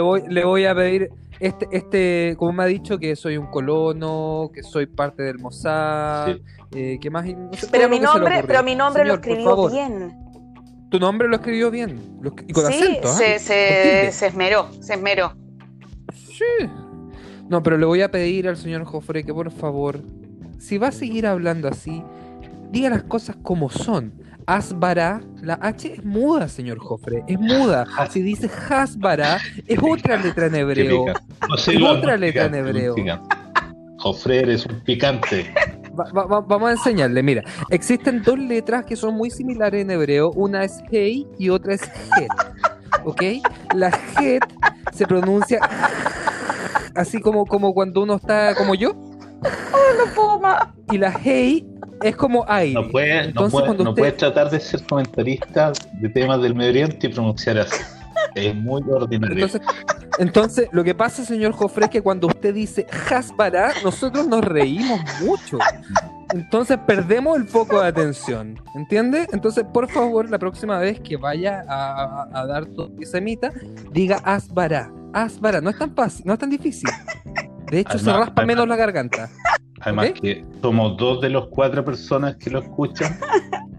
[0.00, 1.08] voy, le voy a pedir,
[1.40, 6.34] este, este, como me ha dicho, que soy un colono, que soy parte del Mossad,
[6.34, 6.42] Sí.
[6.76, 10.16] eh, que más, no sé, Pero mi nombre, pero mi nombre lo Señor, escribió bien.
[10.90, 13.12] Tu nombre lo escribió bien, lo y con sí, acento, ¿ah?
[13.12, 15.34] se, se, se esmeró, se esmeró.
[16.14, 16.44] Sí.
[17.48, 20.00] No, pero le voy a pedir al señor Jofre que por favor,
[20.58, 22.02] si va a seguir hablando así,
[22.70, 24.12] diga las cosas como son.
[24.46, 27.86] Asbara, la H es muda, señor Jofre, es muda.
[28.10, 31.04] Si dice Hasbara, es otra letra en hebreo.
[31.06, 31.34] picante.
[31.48, 32.94] No sé, Es otra letra en hebreo.
[33.98, 35.52] Jofre, eres un picante.
[35.98, 39.90] Va- va- va- vamos a enseñarle, mira, existen dos letras que son muy similares en
[39.90, 42.28] hebreo, una es Hei y otra es Het,
[43.04, 43.22] ¿ok?
[43.74, 44.42] La Het
[44.92, 45.58] se pronuncia
[46.94, 48.92] así como, como cuando uno está como yo,
[49.42, 50.68] No puedo más.
[50.92, 51.66] y la Hei
[52.02, 52.74] es como aire.
[52.74, 56.70] No puedes no puede, no usted- puede tratar de ser comentarista de temas del Medio
[56.70, 57.82] Oriente y pronunciar así.
[58.34, 59.34] Es muy ordinario.
[59.46, 59.60] Entonces,
[60.18, 65.00] Entonces, lo que pasa, señor Jofre, es que cuando usted dice Hasbara, nosotros nos reímos
[65.22, 65.58] mucho.
[66.32, 68.60] Entonces perdemos el foco de atención.
[68.74, 69.26] ¿Entiende?
[69.32, 73.50] Entonces, por favor, la próxima vez que vaya a, dar tu semita,
[73.92, 74.92] diga Asbara.
[75.12, 75.60] Asbara.
[75.60, 76.88] No es tan fácil, no es tan difícil.
[77.70, 79.28] De hecho, se raspa menos la garganta.
[79.80, 83.18] Además que somos dos de los cuatro personas que lo escuchan.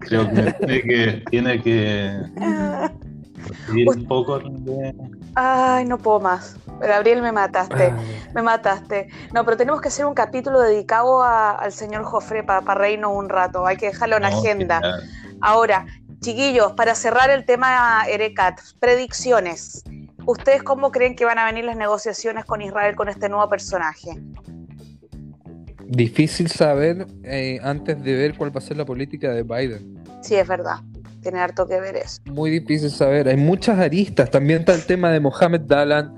[0.00, 2.20] Creo que tiene que,
[3.68, 4.40] un poco
[5.34, 6.56] Ay, no puedo más.
[6.80, 7.94] Gabriel, me mataste.
[8.34, 9.08] Me mataste.
[9.32, 13.66] No, pero tenemos que hacer un capítulo dedicado al señor Jofre para reírnos un rato.
[13.66, 14.80] Hay que dejarlo en agenda.
[15.40, 15.86] Ahora,
[16.20, 19.82] chiquillos, para cerrar el tema Erecat, predicciones.
[20.26, 24.10] ¿Ustedes cómo creen que van a venir las negociaciones con Israel con este nuevo personaje?
[25.92, 30.02] Difícil saber eh, antes de ver cuál va a ser la política de Biden.
[30.22, 30.76] Sí, es verdad.
[31.20, 32.22] Tiene harto que ver eso.
[32.24, 33.28] Muy difícil saber.
[33.28, 34.30] Hay muchas aristas.
[34.30, 36.16] También está el tema de Mohamed Dalan,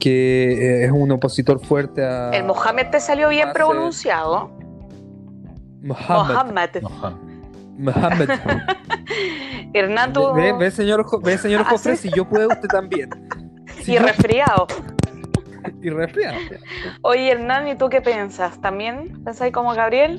[0.00, 2.30] que eh, es un opositor fuerte a.
[2.30, 4.50] El Mohamed te salió bien pronunciado.
[5.82, 6.82] Mohamed.
[7.78, 8.28] Mohamed.
[9.72, 10.32] Hernán, tú.
[10.34, 13.08] Ve, señor, ve, señor ¿Ah, Jofre, si yo puedo, usted también.
[13.86, 14.66] y resfriado.
[15.82, 16.38] Y resfriado.
[17.02, 18.60] Oye, Hernán, ¿y tú qué piensas?
[18.60, 20.18] ¿También pensáis como Gabriel?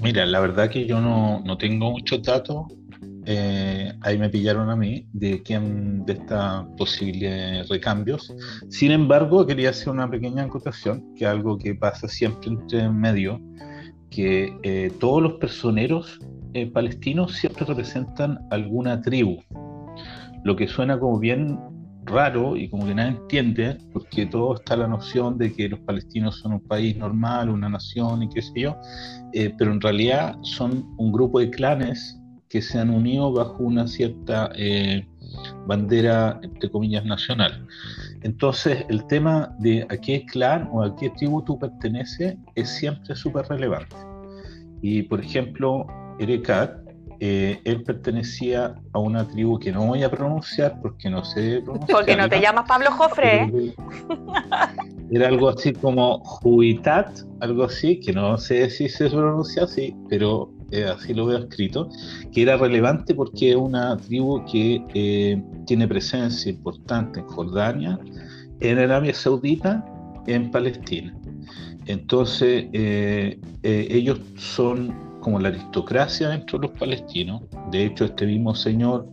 [0.00, 2.66] Mira, la verdad que yo no, no tengo mucho datos.
[3.26, 8.34] Eh, ahí me pillaron a mí de quién de estos posibles recambios.
[8.68, 13.40] Sin embargo, quería hacer una pequeña acotación, que es algo que pasa siempre entre medio,
[14.10, 16.20] que eh, todos los personeros
[16.52, 19.42] eh, palestinos siempre representan alguna tribu,
[20.44, 21.58] lo que suena como bien
[22.06, 26.38] raro y como que nadie entiende, porque todo está la noción de que los palestinos
[26.38, 28.76] son un país normal, una nación y qué sé yo,
[29.32, 33.86] eh, pero en realidad son un grupo de clanes que se han unido bajo una
[33.86, 35.06] cierta eh,
[35.66, 37.66] bandera, entre comillas, nacional.
[38.22, 43.16] Entonces, el tema de a qué clan o a qué tribu tú perteneces es siempre
[43.16, 43.96] súper relevante.
[44.82, 45.86] Y, por ejemplo,
[46.18, 46.83] Erekat
[47.20, 51.98] eh, él pertenecía a una tribu que no voy a pronunciar porque no sé pronunciar.
[51.98, 53.42] Porque no te llamas Pablo Jofre.
[53.44, 53.74] ¿eh?
[55.10, 60.50] Era algo así como Juitat, algo así, que no sé si se pronuncia así, pero
[60.70, 61.88] eh, así lo veo escrito,
[62.32, 67.98] que era relevante porque es una tribu que tiene presencia importante en Jordania,
[68.60, 69.84] en Arabia Saudita,
[70.26, 71.14] en Palestina.
[71.86, 77.42] Entonces, ellos son como la aristocracia dentro de los palestinos.
[77.70, 79.08] De hecho, este mismo señor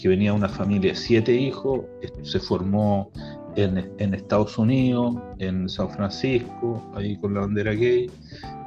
[0.00, 1.82] que venía de una familia de siete hijos,
[2.22, 3.10] se formó
[3.56, 8.10] en, Estados Unidos, en San Francisco, ahí con la bandera gay,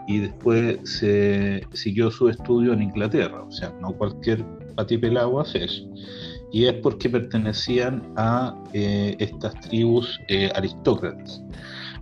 [0.08, 0.78] y después
[1.74, 3.42] siguió su estudio en Inglaterra.
[3.42, 5.90] O sea, no cualquier patipelado hace eso.
[6.52, 11.42] Y es porque pertenecían a eh, estas tribus eh, aristócratas.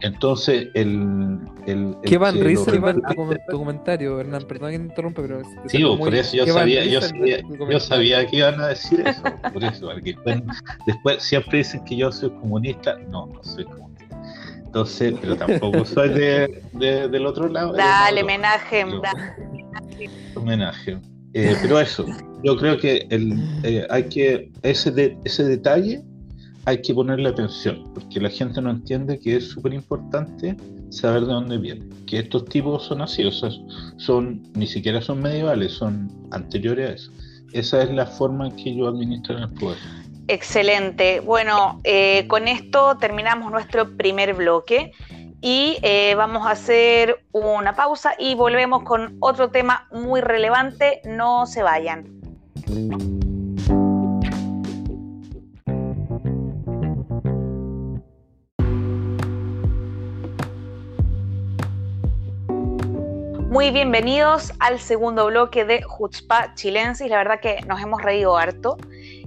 [0.02, 1.40] Entonces, el.
[1.68, 4.44] el, ¿Qué Van tu, comentario, Hernán?
[4.48, 5.42] Perdón que me interrumpa, pero.
[5.68, 9.22] Sí, por eso yo sabía, yo sabía, yo sabía que iban a decir eso.
[9.54, 10.16] Por eso, porque
[10.88, 12.98] después, siempre dicen que yo soy comunista.
[13.10, 14.06] No, no soy comunista.
[14.66, 17.74] Entonces, pero tampoco soy de, del otro lado.
[17.74, 18.86] Dale, homenaje.
[20.36, 21.00] Homenaje.
[21.34, 22.06] Eh, pero eso,
[22.44, 26.02] yo creo que el, eh, hay que ese, de, ese detalle
[26.66, 30.56] hay que ponerle atención, porque la gente no entiende que es súper importante
[30.90, 31.86] saber de dónde viene.
[32.06, 33.50] Que estos tipos son así, o sea,
[33.98, 37.12] son, ni siquiera son medievales, son anteriores a eso.
[37.54, 39.78] Esa es la forma en que ellos administran el poder.
[40.28, 41.20] Excelente.
[41.20, 44.92] Bueno, eh, con esto terminamos nuestro primer bloque
[45.42, 51.02] y eh, vamos a hacer una pausa y volvemos con otro tema muy relevante.
[51.06, 52.22] No se vayan.
[63.52, 67.10] Muy bienvenidos al segundo bloque de Jutzpa Chilensis.
[67.10, 68.78] La verdad que nos hemos reído harto.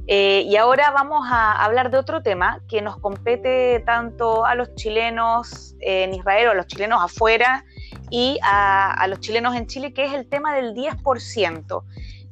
[0.07, 4.75] Eh, y ahora vamos a hablar de otro tema que nos compete tanto a los
[4.77, 7.67] chilenos en Israel o a los chilenos afuera
[8.09, 11.83] y a, los chilenos en Chile, que es el tema del 10%.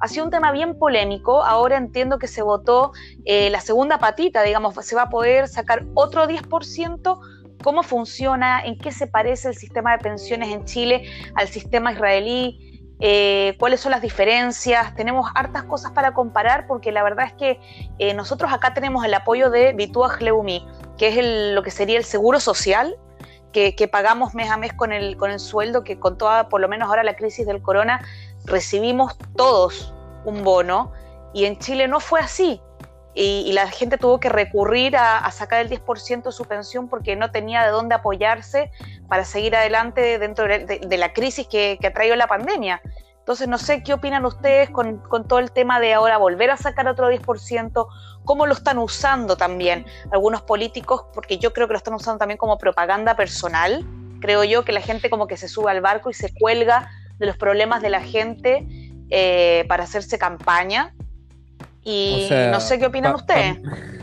[0.00, 1.44] Ha sido un tema bien polémico.
[1.44, 2.92] Ahora entiendo que se votó
[3.26, 7.20] eh, la segunda patita, digamos, se va a poder sacar otro 10%
[7.62, 12.72] cómo funciona, en qué se parece el sistema de pensiones en Chile al sistema israelí,
[13.00, 14.94] eh, cuáles son las diferencias.
[14.94, 17.60] Tenemos hartas cosas para comparar porque la verdad es que
[17.98, 20.66] eh, nosotros acá tenemos el apoyo de Bituaj Leumi,
[20.98, 22.96] que es lo que sería el seguro social.
[23.52, 26.68] Que, pagamos mes a mes con el, con el sueldo, que con toda, por lo
[26.68, 28.00] menos ahora la crisis del corona,
[28.46, 29.92] recibimos todos
[30.24, 30.90] un bono,
[31.34, 32.60] y en Chile no fue así.
[33.14, 37.30] Y, la gente tuvo que recurrir a, sacar el 10% de su pensión porque no
[37.30, 38.70] tenía de dónde apoyarse
[39.08, 42.80] para seguir adelante dentro de, la crisis que, que, ha traído la pandemia.
[43.22, 46.88] Entonces, no sé qué opinan ustedes con, todo el tema de ahora volver a sacar
[46.88, 47.86] otro 10%,
[48.24, 52.36] cómo lo están usando también algunos políticos, porque yo creo que lo están usando también
[52.36, 53.86] como propaganda personal.
[54.20, 57.26] Creo yo que la gente como que se sube al barco y se cuelga de
[57.26, 58.66] los problemas de la gente
[59.10, 60.92] eh, para hacerse campaña.
[61.84, 63.58] Y no sé qué opinan ustedes.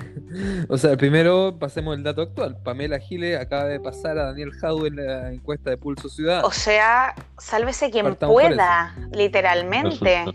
[0.67, 2.57] O sea, primero pasemos el dato actual.
[2.63, 6.45] Pamela Gile acaba de pasar a Daniel Jau en la encuesta de Pulso Ciudad.
[6.45, 10.25] O sea, sálvese quien pueda, literalmente.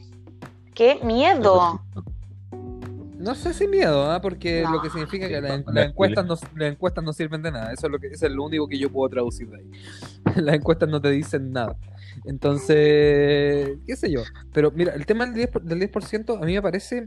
[0.74, 1.80] ¡Qué miedo!
[3.24, 4.20] No sé si miedo, ¿ah?
[4.20, 7.72] porque lo que significa que las encuestas no, las encuestas no sirven de nada.
[7.72, 9.70] Eso es lo que eso es lo único que yo puedo traducir de ahí.
[10.42, 11.74] las encuestas no te dicen nada.
[12.24, 14.22] Entonces, qué sé yo.
[14.52, 15.90] Pero mira, el tema del 10%, del 10
[16.40, 17.06] a mí me parece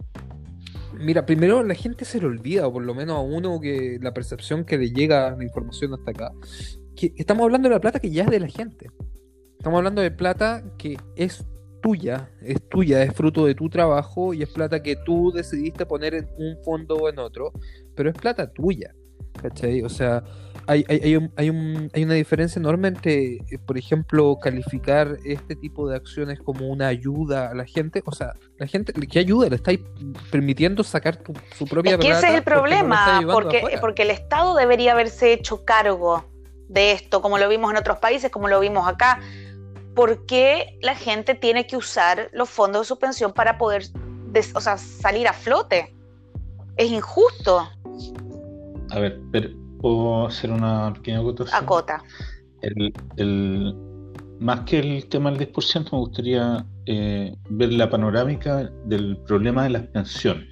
[0.99, 4.13] Mira, primero la gente se le olvida, o por lo menos a uno que la
[4.13, 6.31] percepción que le llega la información hasta acá,
[6.95, 8.89] que estamos hablando de la plata que ya es de la gente.
[9.57, 11.45] Estamos hablando de plata que es
[11.81, 16.15] tuya, es tuya, es fruto de tu trabajo y es plata que tú decidiste poner
[16.15, 17.51] en un fondo o en otro,
[17.95, 18.93] pero es plata tuya.
[19.39, 19.83] ¿Cachai?
[19.83, 20.23] O sea,
[20.67, 25.55] hay, hay, un, hay, un, hay una diferencia enorme entre, eh, por ejemplo, calificar este
[25.55, 28.03] tipo de acciones como una ayuda a la gente.
[28.05, 29.49] O sea, la gente, ¿qué ayuda?
[29.49, 29.79] Le estáis
[30.29, 31.19] permitiendo sacar
[31.57, 35.63] su propia es que ese es el problema, porque, porque, el Estado debería haberse hecho
[35.63, 36.25] cargo
[36.67, 39.21] de esto, como lo vimos en otros países, como lo vimos acá.
[39.95, 43.83] ¿Por qué la gente tiene que usar los fondos de su pensión para poder
[44.53, 45.95] o sea, salir a flote?
[46.75, 47.67] Es injusto.
[48.91, 49.49] A ver, pero
[49.79, 51.63] ¿Puedo hacer una pequeña acotación?
[51.63, 52.03] Acota.
[52.61, 53.75] El, el,
[54.39, 59.69] más que el tema del 10%, me gustaría eh, ver la panorámica del problema de
[59.71, 60.47] las pensiones.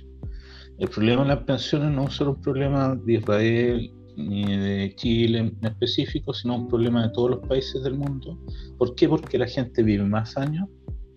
[0.78, 5.40] El problema de las pensiones no es solo un problema de Israel ni de Chile
[5.40, 8.38] en específico, sino un problema de todos los países del mundo.
[8.78, 9.08] ¿Por qué?
[9.08, 10.68] Porque la gente vive más años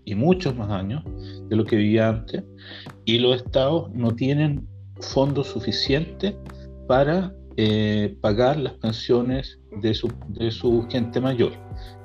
[0.04, 1.02] y muchos más años
[1.48, 2.42] de lo que vivía antes
[3.04, 4.66] y los estados no tienen
[5.00, 6.34] fondos suficientes
[6.86, 11.50] para eh, pagar las pensiones de su, de su, gente mayor,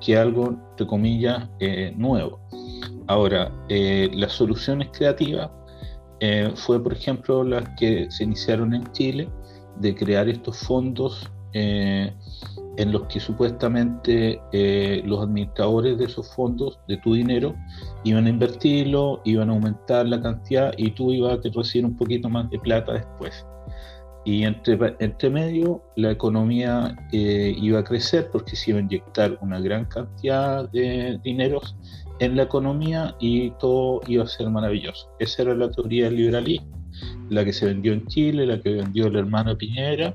[0.00, 2.40] que es algo, entre comillas, eh, nuevo.
[3.06, 5.48] Ahora, eh, las soluciones creativas
[6.56, 9.28] fue, por ejemplo, las que se iniciaron en Chile,
[9.76, 14.40] de crear estos fondos en los que supuestamente
[15.04, 17.54] los administradores de esos fondos, de tu dinero,
[18.04, 22.30] iban a invertirlo, iban a aumentar la cantidad y tú ibas a recibir un poquito
[22.30, 23.44] más de plata después.
[24.24, 29.38] Y entre, entre medio la economía eh, iba a crecer porque se iba a inyectar
[29.42, 31.76] una gran cantidad de dineros
[32.20, 35.10] en la economía y todo iba a ser maravilloso.
[35.18, 36.82] Esa era la teoría del liberalismo,
[37.28, 40.14] la que se vendió en Chile, la que vendió el hermano Piñera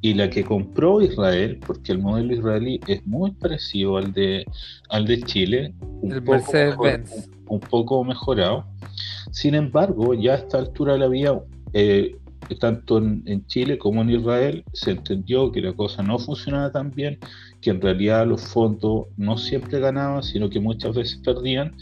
[0.00, 4.44] y la que compró Israel, porque el modelo israelí es muy parecido al de,
[4.90, 6.84] al de Chile, un, poco,
[7.48, 8.66] un, poco mejorado.
[9.30, 11.40] Sin embargo, ya a esta altura de la vida,
[11.72, 12.16] eh,
[12.58, 17.18] tanto en, Chile como en Israel se entendió que la cosa no funcionaba tan bien,
[17.60, 21.74] que en realidad los fondos no siempre ganaban, sino que muchas veces perdían,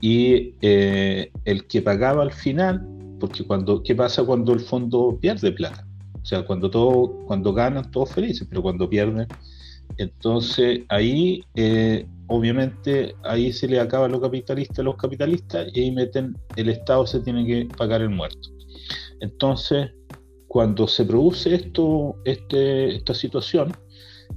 [0.00, 2.86] y eh, el que pagaba al final,
[3.18, 5.86] porque cuando, ¿qué pasa cuando el fondo pierde plata?
[6.20, 9.26] O sea, cuando, todo, cuando ganan, todos felices, pero cuando pierden,
[9.98, 15.80] entonces ahí, eh, obviamente, ahí se le acaba a los capitalistas a los capitalistas y
[15.80, 18.48] ahí meten, el Estado se tiene que pagar el muerto.
[19.20, 19.90] Entonces,
[20.52, 23.72] cuando se produce esto, este, esta situación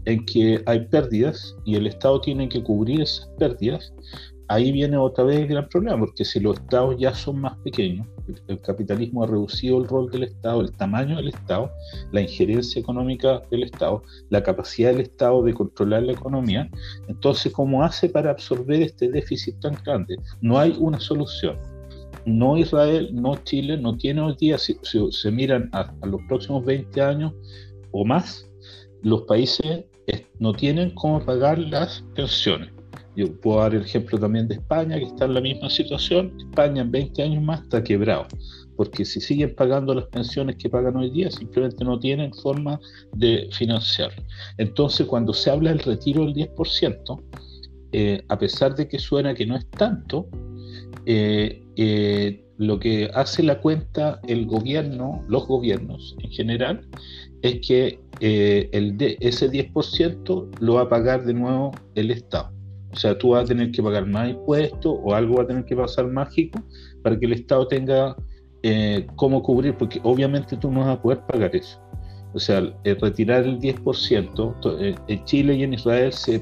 [0.05, 3.93] en que hay pérdidas y el Estado tiene que cubrir esas pérdidas,
[4.47, 8.07] ahí viene otra vez el gran problema, porque si los estados ya son más pequeños,
[8.47, 11.69] el, capitalismo ha reducido el rol del Estado, el tamaño del Estado,
[12.13, 16.69] la injerencia económica del Estado, la capacidad del Estado de controlar la economía,
[17.09, 20.15] entonces, ¿cómo hace para absorber este déficit tan grande?
[20.39, 21.74] No hay una solución
[22.25, 27.01] no Israel, no Chile, no tiene hoy día, si, se miran a, los próximos 20
[27.01, 27.33] años
[27.91, 28.49] o más,
[29.03, 29.85] los países
[30.39, 32.69] no tienen cómo pagar las pensiones.
[33.15, 36.35] Yo puedo dar el ejemplo también de España, que está en la misma situación.
[36.37, 38.27] España en 20 años más está quebrado,
[38.75, 42.79] porque si siguen pagando las pensiones que pagan hoy día, simplemente no tienen forma
[43.13, 44.11] de financiar.
[44.57, 47.23] Entonces, cuando se habla del retiro del 10%,
[47.93, 50.27] eh, a pesar de que suena que no es tanto,
[51.05, 56.87] eh, eh, lo que hace la cuenta el gobierno, los gobiernos en general,
[57.41, 62.51] es que eh, el de, ese 10% lo va a pagar de nuevo el Estado.
[62.91, 65.65] O sea, tú vas a tener que pagar más impuestos o algo va a tener
[65.65, 66.63] que pasar mágico
[67.03, 68.15] para que el Estado tenga
[69.15, 71.79] cómo cubrir, porque obviamente tú no vas a poder pagar eso.
[72.33, 76.41] O sea, retirar el 10%, en Chile y en Israel se,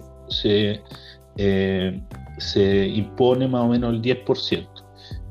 [2.38, 4.84] se impone más o menos el 10%.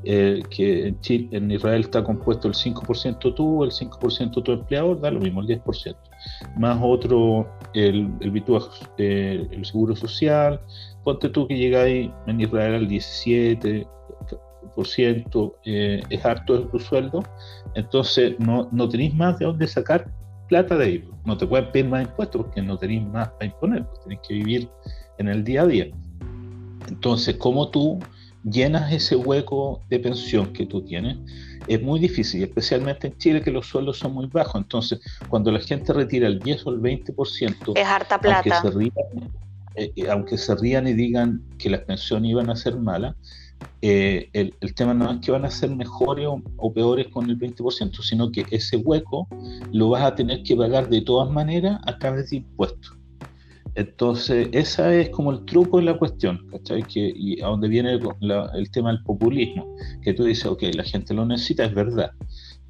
[0.05, 4.99] Eh, que en, Chile, en Israel está compuesto el 5% tú, el 5% tu empleador,
[4.99, 5.95] da lo mismo, el 10%.
[6.57, 8.43] Más otro, el, el,
[8.97, 10.59] eh, el seguro social,
[11.05, 17.23] ponte tú que llegáis en Israel al 17%, eh, es harto de tu sueldo,
[17.75, 20.11] entonces no, no tenéis más de dónde sacar
[20.49, 21.09] plata de ahí.
[21.25, 24.33] No te pueden pedir más impuestos porque no tenéis más para imponer, pues tenéis que
[24.33, 24.69] vivir
[25.17, 25.87] en el día a día.
[26.87, 27.99] Entonces, ¿cómo tú
[28.43, 31.17] llenas ese hueco de pensión que tú tienes,
[31.67, 34.61] es muy difícil, especialmente en Chile que los sueldos son muy bajos.
[34.61, 38.61] Entonces, cuando la gente retira el 10 o el 20%, es harta plata.
[38.61, 39.31] Aunque se, rían,
[39.75, 43.15] eh, eh, aunque se rían y digan que las pensiones iban a ser malas,
[43.81, 47.39] eh, el, tema no es que van a ser mejores o, o, peores con el
[47.39, 49.27] 20%, sino que ese hueco
[49.71, 52.97] lo vas a tener que pagar de todas maneras a través de impuestos.
[53.75, 56.83] Entonces, esa es como el truco de la cuestión, ¿cachai?
[56.83, 61.13] Que, y a donde viene el, tema del populismo, que tú dices, ok, la gente
[61.13, 62.11] lo necesita, es verdad,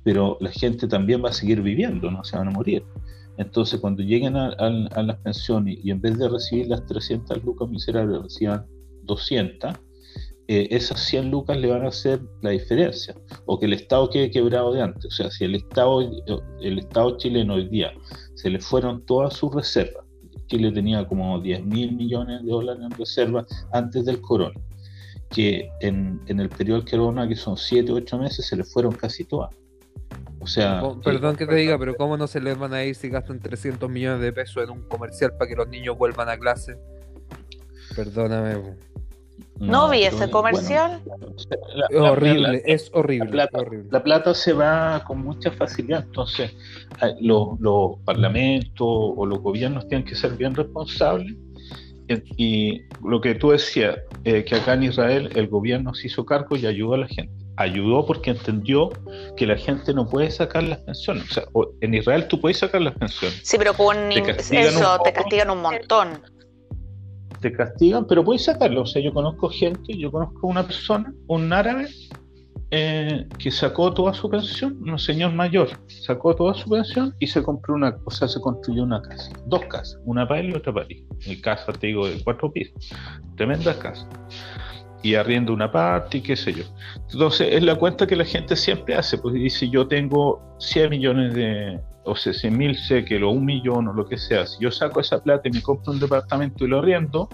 [0.03, 2.85] pero la gente también va a seguir viviendo, no se van a morir.
[3.37, 8.21] Entonces, cuando lleguen a, las pensiones y en vez de recibir las 300 lucas miserables,
[8.21, 8.65] reciban
[9.03, 9.73] 200,
[10.47, 14.29] eh, esas 100 lucas le van a hacer la diferencia, o que el Estado quede
[14.29, 15.05] quebrado de antes.
[15.05, 16.01] O sea, si el Estado,
[16.61, 17.91] el Estado chileno hoy día
[18.35, 20.02] se le fueron todas sus reservas,
[20.47, 24.59] Chile tenía como 10 mil millones de dólares en reserva antes del corona,
[25.29, 28.93] que en, el periodo del corona, que son 7 o 8 meses, se le fueron
[28.93, 29.51] casi todas.
[30.39, 33.07] O sea, perdón que te diga, pero ¿cómo no se les van a ir si
[33.09, 36.77] gastan 300 millones de pesos en un comercial para que los niños vuelvan a clase?
[37.95, 38.75] Perdóname.
[39.63, 41.01] No, vi ese comercial.
[41.89, 43.47] es horrible, es horrible
[43.89, 46.51] la, plata, se va con mucha facilidad, entonces
[47.01, 51.33] eh, los, parlamentos o los gobiernos tienen que ser bien responsables.
[52.37, 56.55] Y lo que tú decías, eh, que acá en Israel el gobierno se hizo cargo
[56.55, 57.33] y ayudó a la gente.
[57.55, 58.89] Ayudó porque entendió
[59.37, 61.23] que la gente no puede sacar las pensiones.
[61.31, 61.43] O sea,
[61.81, 63.39] en Israel tú puedes sacar las pensiones.
[63.43, 66.21] Sí, pero con eso te castigan un montón
[67.43, 68.81] te castigan, pero puedes sacarlo.
[68.81, 71.87] O sea, yo conozco gente, yo conozco una persona, un árabe,
[72.71, 77.43] eh, que sacó toda su pensión, un señor mayor, sacó toda su pensión y se
[77.43, 80.73] compró una, o sea, se construyó una casa, dos casas, una para él y otra
[80.73, 81.05] para él.
[81.27, 82.89] Mi casa, te digo, de cuatro pisos,
[83.35, 84.09] tremenda casa.
[85.03, 86.63] Y arriendo una parte y qué sé yo.
[87.11, 91.33] Entonces, es la cuenta que la gente siempre hace, pues dice, yo tengo 100 millones
[91.33, 92.77] de, o 100 mil
[93.23, 95.93] o un millón o lo que sea, si yo saco esa plata y me compro
[95.93, 97.29] un departamento y lo riendo,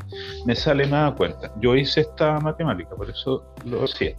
[0.45, 1.51] me sale más a cuenta.
[1.59, 4.15] Yo hice esta matemática, por eso lo hacía.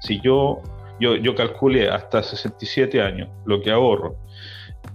[0.00, 0.60] Si yo,
[1.00, 4.16] yo, yo calculé hasta 67 años lo que ahorro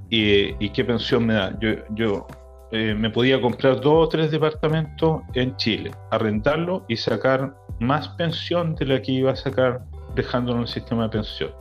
[0.10, 2.28] y, qué pensión me da, yo, yo
[2.72, 8.76] eh, me podía comprar dos o tres departamentos en Chile, arrendarlo y sacar más pensión
[8.76, 9.82] de la que iba a sacar
[10.16, 11.52] dejándolo en el sistema de pensión.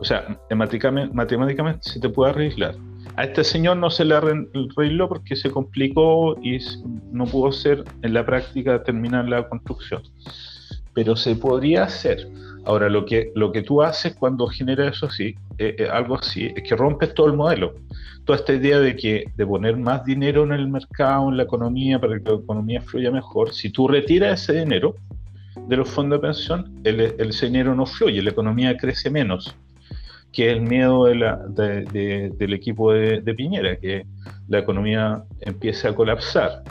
[0.00, 2.74] O sea, matemáticamente, se te puede arreglar.
[3.16, 6.58] A este señor no se le arregló porque se complicó y
[7.10, 10.02] no pudo ser en la práctica terminar la construcción.
[10.94, 12.28] Pero se podría hacer.
[12.64, 16.52] Ahora, lo que, lo que tú haces cuando genera eso así, eh, eh, algo así,
[16.54, 17.74] es que rompes todo el modelo.
[18.24, 21.98] Toda esta idea de que de poner más dinero en el mercado, en la economía,
[21.98, 24.94] para que la economía fluya mejor, si tú retiras ese dinero
[25.66, 29.56] de los fondos de pensión, el, el ese dinero no fluye, la economía crece menos
[30.32, 34.04] que es el miedo de la, del equipo de, Piñera, que
[34.48, 36.62] la economía empiece a colapsar.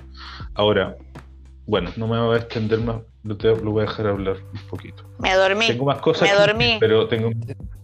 [0.53, 0.95] Ahora,
[1.65, 3.35] bueno, no me voy a extender más, lo,
[3.71, 5.03] voy a dejar hablar un poquito.
[5.19, 5.67] Me dormí.
[5.67, 6.77] Tengo más cosas, me dormí.
[6.79, 7.31] pero tengo...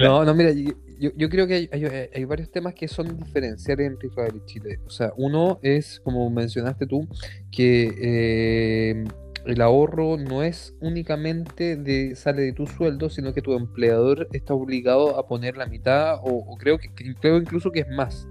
[0.00, 1.70] no, no, mira, yo, yo creo que hay,
[2.12, 4.80] hay, varios temas que son diferenciales entre Israel y Chile.
[4.84, 7.06] O sea, uno es, como mencionaste tú,
[7.50, 7.94] que...
[8.00, 9.04] Eh,
[9.46, 14.54] el ahorro no es únicamente de sale de tu sueldo, sino que tu empleador está
[14.54, 18.28] obligado a poner la mitad o, creo que creo incluso que es más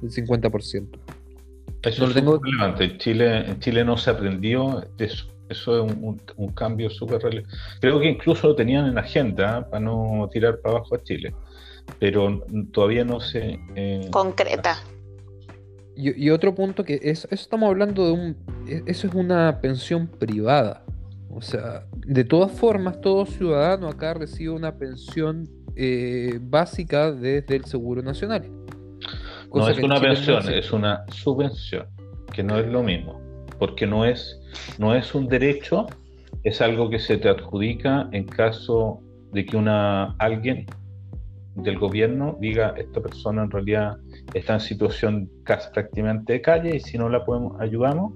[0.00, 0.88] del 50%.
[1.82, 2.38] Eso es tengo...
[2.38, 2.84] relevante.
[2.84, 5.26] En Chile, en Chile no se aprendió de eso.
[5.48, 5.92] Eso es
[6.36, 7.56] un, cambio súper relevante.
[7.80, 9.68] Creo que incluso lo tenían en agenda ¿eh?
[9.68, 11.34] para no tirar para abajo a Chile,
[11.98, 13.58] pero todavía no se...
[13.74, 14.78] Eh, Concreta.
[16.00, 18.36] Y, otro punto que es, eso estamos hablando de un,
[18.66, 20.82] e, eso es una pensión privada.
[21.28, 27.64] O sea, de todas formas, todo ciudadano acá recibe una pensión eh, básica desde el
[27.66, 28.50] Seguro Nacional.
[29.52, 31.86] no es una pensión, es una subvención,
[32.32, 33.20] que no es lo mismo,
[33.58, 34.40] porque no es,
[34.78, 35.86] no es un derecho,
[36.44, 40.66] es algo que se te adjudica en caso de que una alguien
[41.62, 43.96] del gobierno diga esta persona en realidad
[44.34, 48.12] está en situación casi prácticamente de calle y si no la podemos ayudamos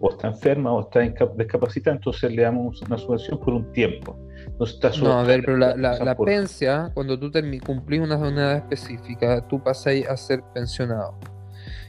[0.00, 4.18] o está enferma o está discapacitada, entonces le damos una subvención por un tiempo.
[5.00, 7.30] no, a ver, pero la, la, pensia, cuando tú
[7.64, 11.18] cumplís una edad específica, tú pasas a ser pensionado.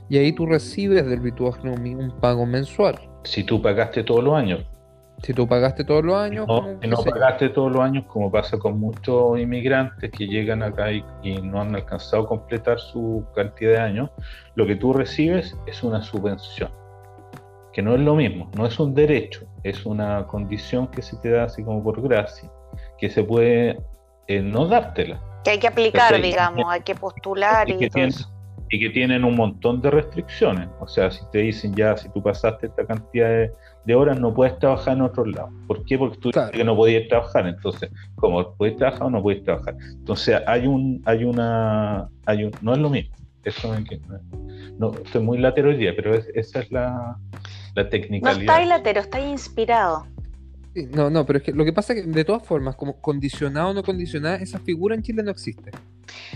[0.08, 2.98] Y ahí tú recibes del Vituaje un pago mensual.
[3.24, 4.64] Si tú pagaste todos los años.
[5.24, 6.46] Si tú pagaste todos los años.
[6.48, 11.04] No, no pagaste todos los años, como pasa con muchos inmigrantes que llegan acá y,
[11.24, 14.10] y, no han alcanzado a completar su cantidad de años,
[14.56, 16.70] lo que tú recibes es una subvención,
[17.74, 21.30] que no es lo mismo, no es un derecho, es una condición que se te
[21.30, 22.52] da así como por gracia,
[22.98, 23.80] que se puede
[24.28, 25.20] eh, no dártela.
[25.44, 28.36] Que hay que aplicar, digamos, hay que postular y, todo eso
[28.70, 30.68] y que tienen un montón de restricciones.
[30.80, 33.52] O sea, si te dicen ya, si tú pasaste esta cantidad de,
[33.94, 35.52] horas, no puedes trabajar en otro lado.
[35.68, 35.98] ¿Por qué?
[35.98, 37.46] Porque tú dices que no podías trabajar.
[37.48, 38.56] Entonces, ¿cómo?
[38.56, 39.76] ¿Puedes trabajar o no puedes trabajar?
[39.92, 43.16] Entonces, hay un, hay una, hay un, no es lo mismo.
[43.44, 44.02] Eso es que,
[44.80, 47.16] no, estoy muy latero hoy día, pero esa es la,
[47.76, 48.34] la técnica.
[48.34, 50.08] No está latero, está inspirado.
[50.92, 53.70] No, no, pero es que lo que pasa es que de todas formas, como condicionado
[53.70, 55.72] o no condicionada, esa figura en Chile no existe.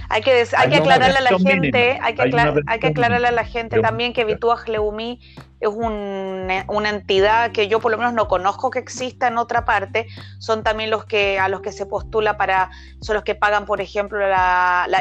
[0.07, 2.21] Hay que, hay que aclararle a la gente, hay que,
[2.67, 5.19] hay que aclararle a la gente también que Vituaj Leumi
[5.59, 10.07] es una entidad que yo por lo menos no conozco que exista en otra parte,
[10.39, 12.69] son también los que a los que se postula para,
[13.01, 14.19] son los que pagan, por ejemplo,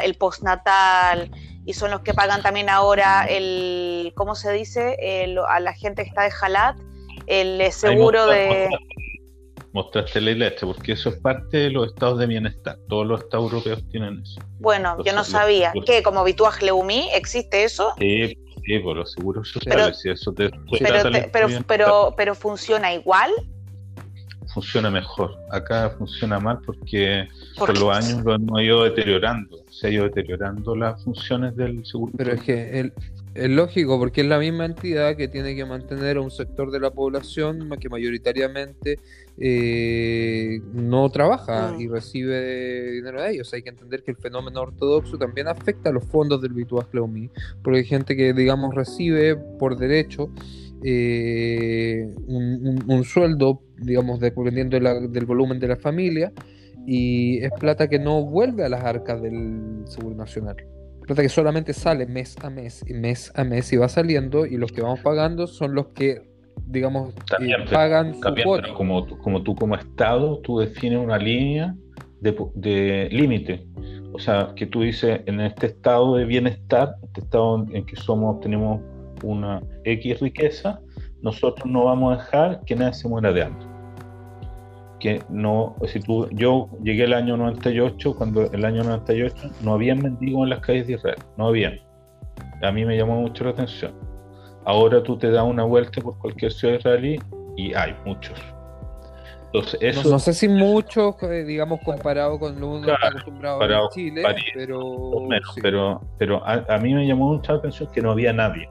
[0.03, 1.31] el postnatal
[1.65, 4.97] y son los que pagan también ahora el, ¿cómo se dice?
[5.47, 6.77] a la gente que está de Jalat,
[7.27, 8.69] el seguro de
[9.71, 12.77] mostraste la iglesia, porque eso es parte de los estados de bienestar.
[12.87, 14.41] Todos los estados europeos tienen eso.
[14.59, 15.73] Bueno, yo no sabía.
[15.85, 16.03] ¿Qué?
[16.03, 17.09] ¿Como Vituaj Leumi?
[17.13, 17.93] ¿Existe eso?
[17.99, 18.37] Sí,
[18.69, 19.99] sí, por los seguros sociales.
[20.03, 20.49] Pero, eso te,
[21.31, 23.31] pero, pero, pero, funciona igual.
[24.53, 25.35] Funciona mejor.
[25.51, 29.63] Acá funciona mal porque ¿Por, los años lo hemos ido deteriorando.
[29.69, 32.13] Se ha ido deteriorando las funciones del seguro.
[32.17, 32.93] Pero es que el,
[33.35, 36.79] es lógico, porque es la misma entidad que tiene que mantener a un sector de
[36.79, 38.99] la población que mayoritariamente
[39.41, 41.81] eh, no trabaja mm.
[41.81, 43.53] y recibe dinero de ellos.
[43.53, 47.29] Hay que entender que el fenómeno ortodoxo también afecta a los fondos del Vituas Cleumi,
[47.63, 50.29] porque hay gente que, digamos, recibe por derecho
[50.83, 56.33] eh, un, sueldo, digamos, dependiendo del volumen de la familia,
[56.85, 60.57] y es plata que no vuelve a las arcas del Seguro Nacional
[61.09, 64.57] plata que solamente sale mes a mes y mes a mes y va saliendo y
[64.57, 66.28] los que vamos pagando son los que
[66.67, 71.75] digamos eh, pagan su como, como tú como Estado tú defines una línea
[72.21, 73.65] de, límite
[74.13, 78.39] o sea que tú dices en este estado de bienestar este estado en que somos
[78.41, 78.81] tenemos
[79.23, 80.79] una X riqueza
[81.21, 83.69] nosotros no vamos a dejar que nadie se muera de hambre
[84.99, 89.95] que no, si tú, yo llegué el año 98, cuando el año 98 no había
[89.95, 91.79] mendigos en las calles de Israel, no había.
[92.61, 93.93] A mí me llamó mucho la atención.
[94.69, 97.19] Ahora tú te das una vuelta por cualquier ciudad israelí
[97.57, 98.39] y hay muchos.
[99.45, 103.89] Entonces, eso, no, sé si muchos, eh, digamos, comparado con lo que está acostumbrado en
[103.89, 105.27] Chile, pero,
[105.59, 108.69] pero, pero a, mí me llamó mucha la atención que no había nadie.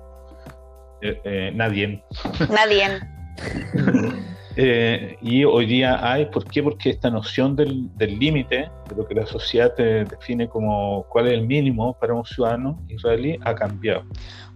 [1.03, 2.01] Eh, eh, nadie.
[2.49, 3.01] Nadie.
[4.61, 6.65] Eh, y hoy día hay, ¿por qué?
[6.65, 11.35] Porque esta noción del límite, de lo que la sociedad te define como cuál es
[11.35, 14.03] el mínimo para un ciudadano israelí, ha cambiado.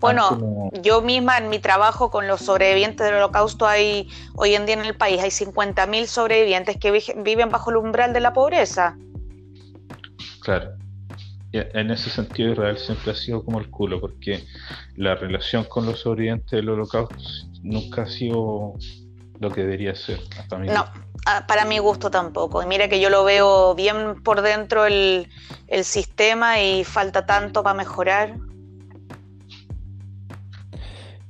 [0.00, 4.74] Bueno, yo misma en mi trabajo con los sobrevivientes del holocausto hay, hoy en día
[4.74, 8.98] en el país hay 50.000 sobrevivientes que viven bajo el umbral de la pobreza.
[10.40, 10.72] Claro.
[11.52, 14.42] En ese sentido Israel siempre ha sido como el culo, porque
[14.96, 17.16] la relación con los sobrevivientes del holocausto
[17.62, 18.74] nunca ha sido
[19.42, 20.20] lo que debería ser.
[20.50, 20.86] No,
[21.48, 22.62] para mi gusto tampoco.
[22.62, 25.26] Y mira que yo lo veo bien por dentro el,
[25.82, 28.36] sistema y falta tanto para mejorar.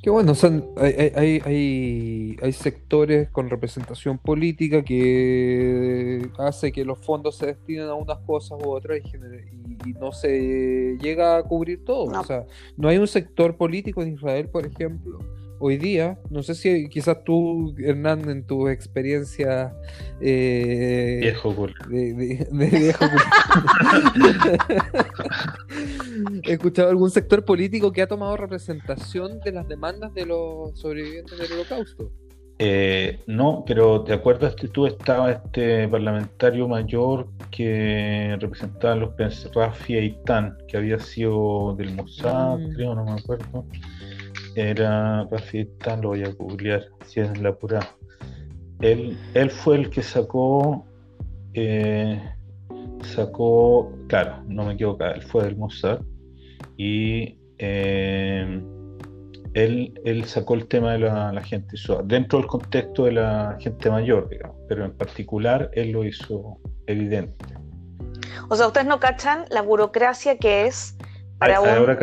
[0.02, 1.12] Que bueno, son, hay,
[1.44, 8.18] hay, hay, sectores con representación política que hace que los fondos se destinen a unas
[8.26, 12.20] cosas u otras y, y no se llega a cubrir todo.
[12.20, 12.44] O sea,
[12.76, 15.20] no hay un sector político en Israel, por ejemplo,
[15.64, 19.72] hoy día, no sé si quizás tú, Hernán, en tu experiencia
[20.20, 23.04] eh, viejo de, viejo
[26.42, 31.38] he escuchado algún sector político que ha tomado representación de las demandas de los sobrevivientes
[31.38, 32.10] del holocausto.
[32.58, 39.54] Eh, no, pero ¿te acuerdas que tú estabas este parlamentario mayor que representaba a los
[39.54, 42.74] Rafi Eitan, que había sido del Mossad, mm.
[42.74, 43.64] creo, no me acuerdo?
[44.55, 47.80] Era Rafita, lo voy a googlear si es la pura.
[48.80, 50.84] Él, él fue el que sacó
[51.55, 52.20] eh,
[53.03, 56.00] sacó, claro, no me equivoco, él fue del Mossad
[56.76, 58.62] y eh,
[59.55, 64.28] él, él, sacó el tema de la, gente dentro del contexto de la gente mayor,
[64.30, 67.55] digamos, pero en particular él lo hizo evidente.
[68.48, 70.96] O sea, ustedes no cachan la burocracia que es
[71.43, 71.68] para un...
[71.68, 71.99] Ahora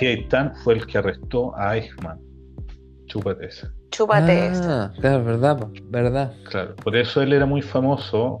[0.00, 2.18] Gaitán fue el que arrestó a Eichmann.
[3.06, 3.72] Chúpate esa.
[3.90, 6.32] Chúpate ah, Claro, verdad, verdad.
[6.48, 8.40] Claro, por eso él era muy famoso.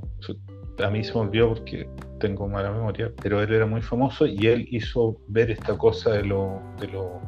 [0.82, 1.88] A mí se me olvidó porque
[2.20, 6.24] tengo mala memoria, pero él era muy famoso y él hizo ver esta cosa de
[6.24, 7.20] lo, de lo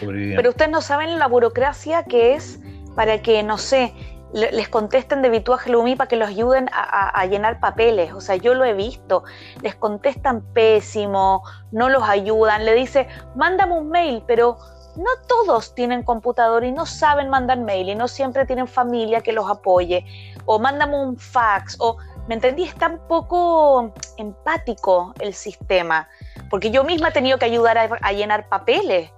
[0.00, 2.60] Pero ustedes no saben la burocracia que es
[2.94, 3.94] para que, no sé,
[4.32, 8.12] les contesten de Vituaje Lumi para que los ayuden a, llenar papeles.
[8.12, 9.24] O sea, yo lo he visto.
[9.62, 12.64] Les contestan pésimo, no los ayudan.
[12.64, 14.58] Le dice, mándame un mail, pero
[14.96, 19.32] no todos tienen computador y no saben mandar mail y no siempre tienen familia que
[19.32, 20.04] los apoye.
[20.44, 21.76] O mándame un fax.
[21.78, 22.64] O, ¿me entendí?
[22.64, 26.08] Es tan poco empático el sistema.
[26.50, 29.10] Porque yo misma he tenido que ayudar a llenar papeles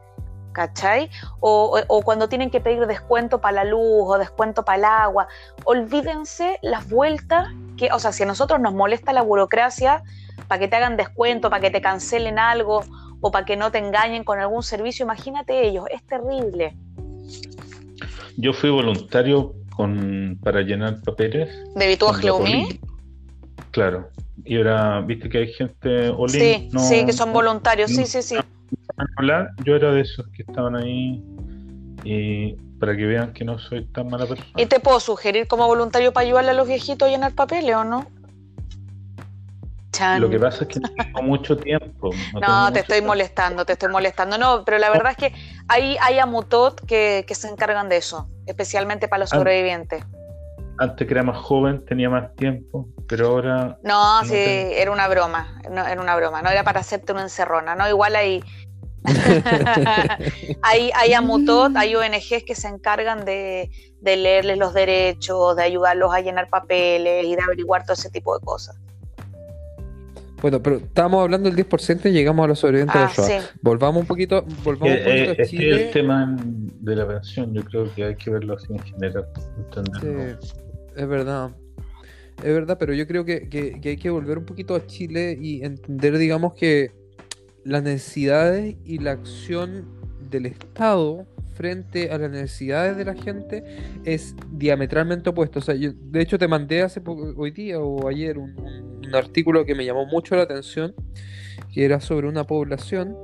[0.53, 1.11] ¿cachai?
[1.41, 5.29] O, cuando tienen que pedir descuento para la luz o descuento para el agua.
[5.65, 10.03] Olvídense las vueltas que, o sea, si a nosotros nos molesta la burocracia
[10.49, 12.85] para que te hagan descuento, para que te cancelen algo
[13.21, 16.77] o para que no te engañen con algún servicio, imagínate ellos, es terrible.
[18.37, 21.49] Yo fui voluntario con, para llenar papeles.
[21.75, 22.21] ¿De Vituaj
[23.71, 24.09] Claro.
[24.45, 26.13] Y ahora, viste que hay gente...
[26.29, 28.37] sí, sí, que son voluntarios, sí, sí, sí
[29.17, 31.23] hablar, yo era de esos que estaban ahí
[32.05, 34.51] y para que vean que no soy tan mala persona.
[34.57, 37.85] ¿Y te puedo sugerir como voluntario para ayudarle a los viejitos a llenar papeles o
[37.85, 38.07] no?
[40.19, 42.11] Lo que pasa es que no tengo mucho tiempo.
[42.41, 44.39] No, te estoy molestando, te estoy molestando.
[44.39, 45.35] No, pero la verdad es que
[45.69, 50.03] hay, hay amutot que, que se encargan de eso, especialmente para los sobrevivientes.
[50.79, 53.79] Antes que era más joven, tenía más tiempo, pero ahora...
[53.83, 57.75] No, sí, era una broma, no, era una broma, no era para hacerte una encerrona,
[57.75, 57.87] ¿no?
[57.87, 58.43] Igual hay,
[60.63, 63.71] hay, hay amutot, hay ONGs que se encargan de,
[64.03, 68.45] leerles los derechos, de ayudarlos a llenar papeles y de averiguar todo ese tipo de
[68.45, 68.77] cosas.
[70.43, 73.51] Bueno, pero estábamos hablando del 10% y llegamos a los sobrevivientes de ah, Shoah.
[73.61, 75.87] Volvamos un poquito, volvamos un poquito a Chile.
[75.87, 79.27] el tema de la pensión, yo creo que hay que verlo así en general.
[80.97, 81.51] es verdad.
[82.39, 85.63] Es verdad, pero yo creo que, que hay que volver un poquito a Chile y
[85.63, 87.00] entender, digamos, que
[87.65, 89.87] las necesidades y la acción
[90.31, 93.65] del Estado frente a las necesidades de la gente
[94.05, 95.59] es diametralmente opuesto.
[95.59, 98.57] O sea, yo, de hecho te mandé hace poco, hoy día o ayer un,
[99.13, 100.95] artículo que me llamó mucho la atención,
[101.75, 103.17] que era sobre una población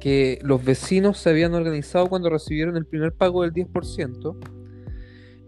[0.00, 4.36] que los vecinos se habían organizado cuando recibieron el primer pago del 10%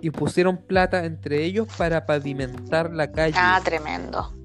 [0.00, 3.34] y pusieron plata entre ellos para pavimentar la calle.
[3.36, 4.35] Ah, tremendo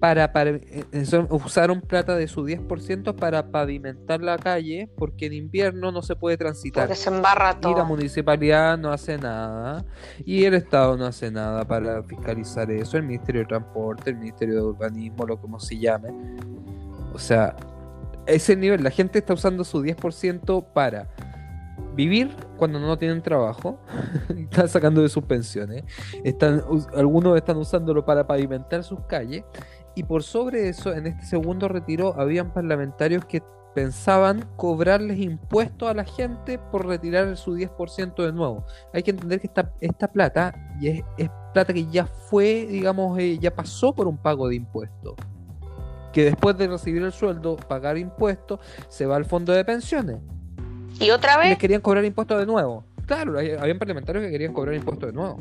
[0.00, 0.84] para, eh,
[1.28, 6.38] usaron plata de su 10% para pavimentar la calle porque en invierno no se puede
[6.38, 6.86] transitar.
[6.86, 7.72] Porque se embarra todo.
[7.72, 9.84] Y la municipalidad no hace nada
[10.24, 14.54] y el Estado no hace nada para fiscalizar eso, el Ministerio de Transporte, el Ministerio
[14.54, 16.08] de Urbanismo, lo como se llame.
[17.12, 17.54] O sea,
[18.26, 21.08] ese nivel, la gente está usando su 10% para
[21.94, 23.78] vivir cuando no tienen trabajo,
[24.28, 25.84] están sacando de sus pensiones,
[26.24, 26.62] están,
[26.94, 29.44] algunos están usándolo para pavimentar sus calles
[29.94, 33.42] y por sobre eso, en este segundo retiro, habían parlamentarios que
[33.74, 38.64] pensaban cobrarles impuestos a la gente por retirar su 10% de nuevo.
[38.92, 43.38] Hay que entender que esta, esta plata es, es plata que ya fue, digamos, eh,
[43.38, 45.14] ya pasó por un pago de impuestos.
[46.12, 50.18] Que después de recibir el sueldo, pagar impuestos, se va al fondo de pensiones.
[50.98, 51.46] ¿Y otra vez?
[51.46, 52.84] Y les querían cobrar impuestos de nuevo.
[53.06, 55.38] Claro, habían parlamentarios que querían cobrar impuestos de nuevo.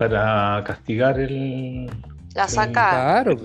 [0.00, 1.90] Para castigar el,
[2.34, 2.72] la saca.
[3.22, 3.36] Claro.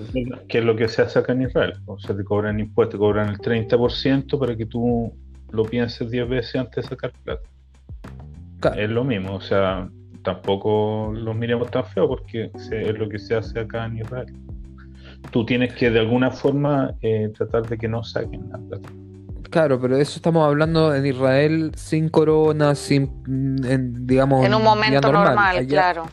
[0.48, 1.74] Que es lo que se hace acá en Israel.
[1.84, 5.12] O sea, te cobran impuestos, te cobran el 30% para que tú
[5.50, 7.42] lo pienses 10 veces antes de sacar plata.
[8.74, 9.86] Es lo mismo, o sea,
[10.24, 14.34] tampoco los miremos tan feo porque es lo que se hace acá en Israel.
[15.30, 18.88] Tú tienes que de alguna forma eh, tratar de que no saquen la plata.
[19.50, 23.10] Claro, pero eso estamos hablando en Israel sin corona, sin,
[23.68, 26.06] en, digamos, en un momento normal, claro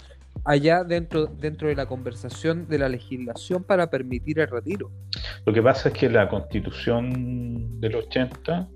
[0.45, 4.91] allá dentro, dentro de la conversación de la legislación para permitir el retiro.
[5.45, 8.67] Lo que pasa es que la constitución del 80,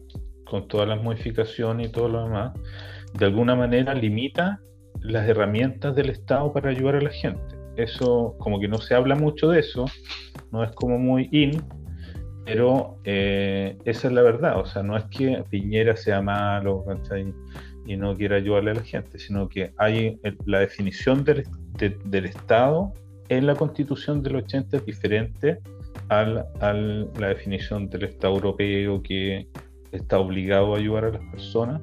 [0.45, 2.53] con todas las modificaciones y todo lo demás,
[3.13, 4.59] de alguna manera limita
[5.01, 7.55] las herramientas del Estado para ayudar a la gente.
[7.75, 9.85] Eso, como que no se habla mucho de eso,
[10.51, 11.61] no es como muy in,
[12.47, 14.59] pero eh, esa es la verdad.
[14.59, 16.85] O sea, no es que Piñera sea malo,
[17.85, 21.45] y no quiere ayudarle a la gente, sino que hay la definición del,
[22.05, 22.93] del Estado
[23.29, 25.59] en la constitución del 80 es diferente
[26.09, 29.47] a la definición del Estado europeo que
[29.91, 31.81] está obligado a ayudar a las personas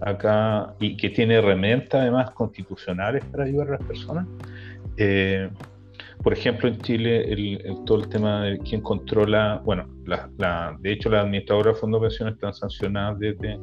[0.00, 4.26] acá y que tiene herramientas además constitucionales para ayudar a las personas.
[4.96, 5.48] Eh,
[6.22, 11.10] por ejemplo, en Chile, el, todo el tema de quién controla, bueno, la, de hecho,
[11.10, 13.58] las administradoras de fondos de pensiones están sancionadas desde,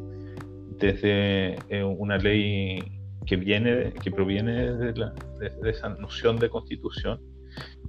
[0.77, 2.79] desde eh, una ley
[3.25, 7.21] que viene, que proviene de, la, de, esa noción de constitución.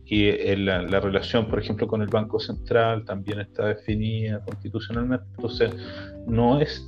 [0.05, 5.27] Y eh, la, la, relación, por ejemplo, con el Banco Central también está definida constitucionalmente.
[5.37, 5.75] Entonces,
[6.27, 6.87] no es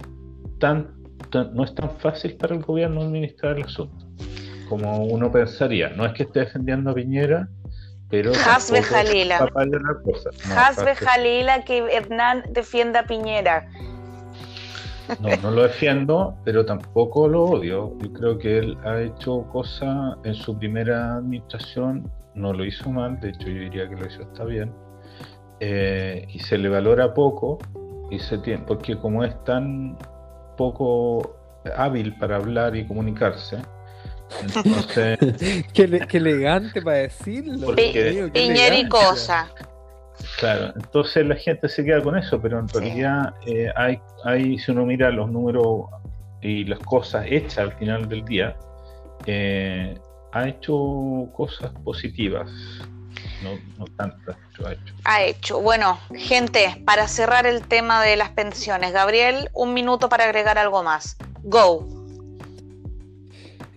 [0.59, 0.95] tan,
[1.53, 4.07] no es tan fácil para el gobierno administrar el asunto
[4.68, 5.91] como uno pensaría.
[5.91, 7.47] No es que esté defendiendo a Piñera,
[8.13, 8.31] pero.
[8.47, 9.49] Hasbe Jalila.
[10.55, 13.67] Hasbe Jalila que Hernán defienda a Piñera.
[15.19, 17.97] No, no lo defiendo, pero tampoco lo odio.
[17.99, 23.19] Yo creo que él ha hecho cosas en su primera administración, no lo hizo mal,
[23.21, 24.73] de hecho yo diría que lo hizo está bien,
[25.61, 27.59] eh, y se le valora poco,
[28.11, 29.99] y se tiene, porque como es tan
[30.57, 31.37] poco
[31.77, 33.59] hábil para hablar y comunicarse,
[34.41, 35.18] entonces,
[35.72, 37.74] qué, elegante para decirlo.
[37.74, 39.51] Piñera y cosa.
[40.39, 44.70] Claro, entonces la gente se queda con eso, pero en realidad eh, hay, hay, si
[44.70, 45.87] uno mira los números
[46.41, 48.57] y las cosas hechas al final del día,
[49.26, 49.99] eh,
[50.33, 52.51] ha hecho cosas positivas,
[53.43, 54.95] no, no tantas, pero ha hecho.
[55.05, 55.61] Ha hecho.
[55.61, 60.83] Bueno, gente, para cerrar el tema de las pensiones, Gabriel, un minuto para agregar algo
[60.83, 61.16] más.
[61.43, 61.87] Go.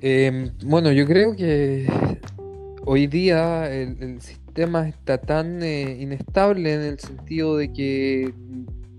[0.07, 1.87] Eh, bueno, yo creo que
[2.85, 8.31] hoy día el, sistema está tan eh, inestable en el sentido de que,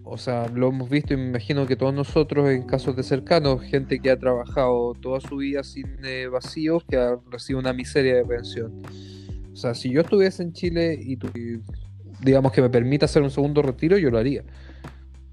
[0.02, 3.62] o sea, lo hemos visto y me imagino que todos nosotros en casos de cercanos,
[3.62, 8.16] gente que ha trabajado toda su vida sin eh, vacíos, que ha recibido una miseria
[8.16, 8.82] de pensión.
[9.52, 11.16] O sea, si yo estuviese en Chile y,
[12.20, 14.42] digamos que me permita hacer un segundo retiro, yo lo haría.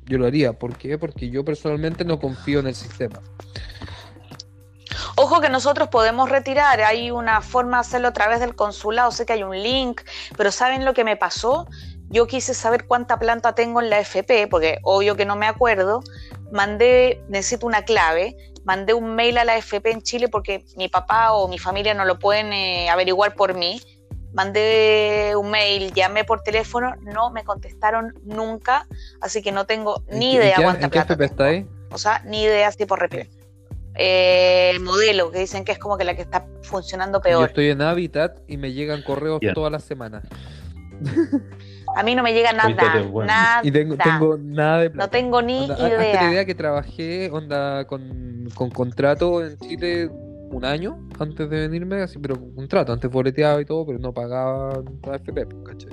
[0.05, 0.53] Yo lo haría.
[0.53, 0.99] ¿Por qué?
[0.99, 3.23] Porque yo personalmente no confío en el sistema.
[5.15, 9.25] Ojo que nosotros podemos retirar, hay una forma de hacerlo a través del consulado, sé
[9.25, 10.01] que hay un link,
[10.37, 11.67] pero ¿saben lo que me pasó?
[12.09, 16.01] Yo quise saber cuánta planta tengo en la FP, porque obvio que no me acuerdo.
[16.51, 21.33] Mandé, necesito una clave, mandé un mail a la FP en Chile porque mi papá
[21.33, 23.81] o mi familia no lo pueden eh, averiguar por mí.
[24.33, 28.87] Mandé un mail, llamé por teléfono, no me contestaron nunca,
[29.21, 31.07] así que no tengo ni idea cuánta plata.
[31.07, 31.67] ¿qué FP está ahí?
[31.91, 33.42] O sea, ni idea tipo repite
[33.95, 37.41] eh, modelo, que dicen que es como que la que está funcionando peor.
[37.41, 40.23] Yo estoy en Habitat y me llegan correos todas las semanas.
[41.95, 42.69] A mí no me llega nada,
[43.25, 43.61] nada.
[43.63, 43.95] Y tengo,
[44.39, 45.97] nada de No tengo ni idea.
[45.97, 50.09] la idea que trabajé onda con, con, contrato en Chile
[50.53, 54.81] un año antes de venirme, así, pero contrato, antes boleteaba y todo, pero no pagaba
[55.03, 55.91] FP, ¿cachai?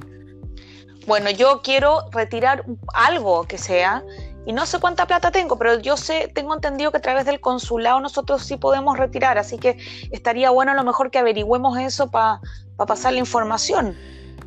[1.07, 4.05] Bueno, yo quiero retirar algo que sea
[4.47, 7.41] y no sé cuánta plata tengo, pero yo sé, tengo entendido que a través del
[7.41, 9.77] consulado nosotros sí podemos retirar, así que
[10.11, 12.41] estaría bueno a lo mejor que averigüemos eso para
[12.77, 13.95] pasar la información.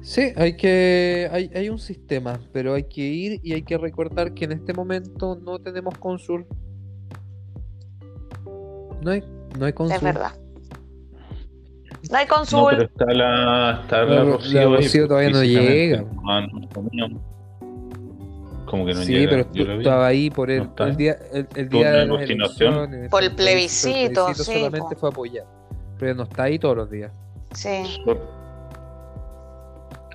[0.02, 4.34] Sí, hay que hay, hay, un sistema, pero hay que ir y hay que recordar
[4.34, 6.46] que en este momento no tenemos consul.
[9.02, 9.24] No hay,
[9.58, 9.96] no hay consul.
[9.96, 10.32] Es verdad.
[12.12, 12.60] No hay consul.
[12.60, 16.04] No, pero está la, está la, Rocío, todavía no llega.
[18.74, 19.46] Como que no sí, pero
[19.78, 24.34] estaba ahí por el, el día, el, día de las elecciones, Por el plebiscito, el
[24.34, 25.46] plebiscito solamente fue apoyar.
[26.00, 27.12] Pero no está ahí todos los días.
[27.54, 28.04] Sí.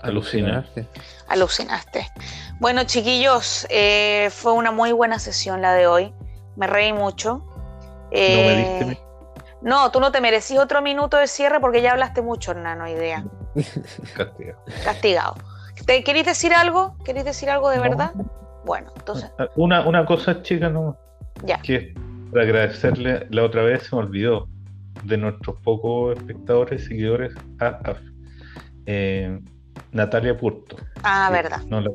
[0.02, 0.88] Alucinaste.
[1.28, 2.08] Alucinaste.
[2.58, 6.12] Bueno, chiquillos, eh, fue una muy buena sesión la de hoy.
[6.56, 7.44] Me reí mucho.
[8.10, 9.02] Eh, no me diste.
[9.62, 13.24] No, tú no te merecís otro minuto de cierre porque ya hablaste mucho, Hernán, idea.
[14.16, 14.64] Castigado.
[14.82, 15.34] Castigado.
[15.86, 16.96] ¿Te queréis decir algo?
[17.04, 18.10] ¿Queréis decir algo de verdad?
[18.68, 19.32] Bueno, entonces.
[19.38, 20.94] Ah, una, una cosa, chica, no.
[21.42, 21.58] Ya.
[21.62, 21.94] Que
[22.30, 24.46] para agradecerle, la otra vez se me olvidó
[25.04, 27.94] de nuestros pocos espectadores, seguidores, a,
[28.84, 29.40] eh,
[29.92, 30.76] Natalia Purto.
[31.02, 31.62] Ah, verdad.
[31.66, 31.90] No la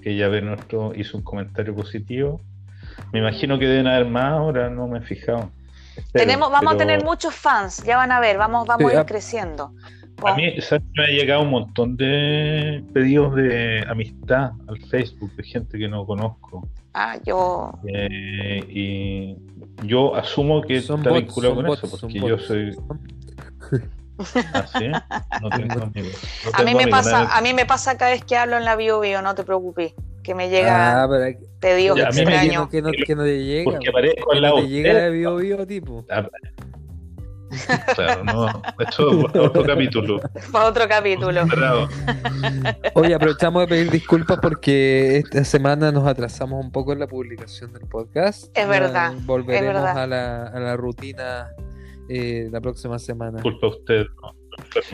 [0.00, 2.40] que ella ve nuestro, hizo un comentario positivo.
[3.12, 5.50] Me imagino que deben haber más ahora, no me he fijado.
[6.12, 9.72] Tenemos, vamos a tener muchos fans, ya van a ver, vamos, vamos a ir creciendo.
[10.24, 10.54] A mí
[10.94, 16.04] me ha llegado un montón de pedidos de amistad al Facebook de gente que no
[16.04, 16.68] conozco.
[16.94, 17.72] Ah, yo.
[17.86, 19.36] Eh, y
[19.86, 22.76] yo asumo que está vinculado con eso, porque yo soy.
[24.52, 24.86] ¿Así?
[25.10, 26.14] ¿Ah, no tengo amigos.
[26.52, 29.00] a, mí me pasa, a mí me pasa cada vez que hablo en la bio,
[29.00, 29.94] bio no te preocupes.
[30.22, 31.08] Que me llega ah,
[31.60, 32.68] pedidos extraños.
[32.68, 33.64] Que no, que no te llega.
[33.64, 36.04] Porque aparezco en la te llega de bio, bio tipo.
[37.94, 40.20] Claro, no, esto es otro capítulo.
[40.52, 41.42] Para otro capítulo.
[42.94, 47.72] Hoy aprovechamos de pedir disculpas porque esta semana nos atrasamos un poco en la publicación
[47.72, 48.46] del podcast.
[48.56, 49.98] Es verdad, Ya Volveremos es verdad.
[49.98, 51.48] A, la, a la rutina
[52.08, 53.42] eh, la próxima semana.
[53.42, 54.06] Culpa a usted.
[54.22, 54.34] no.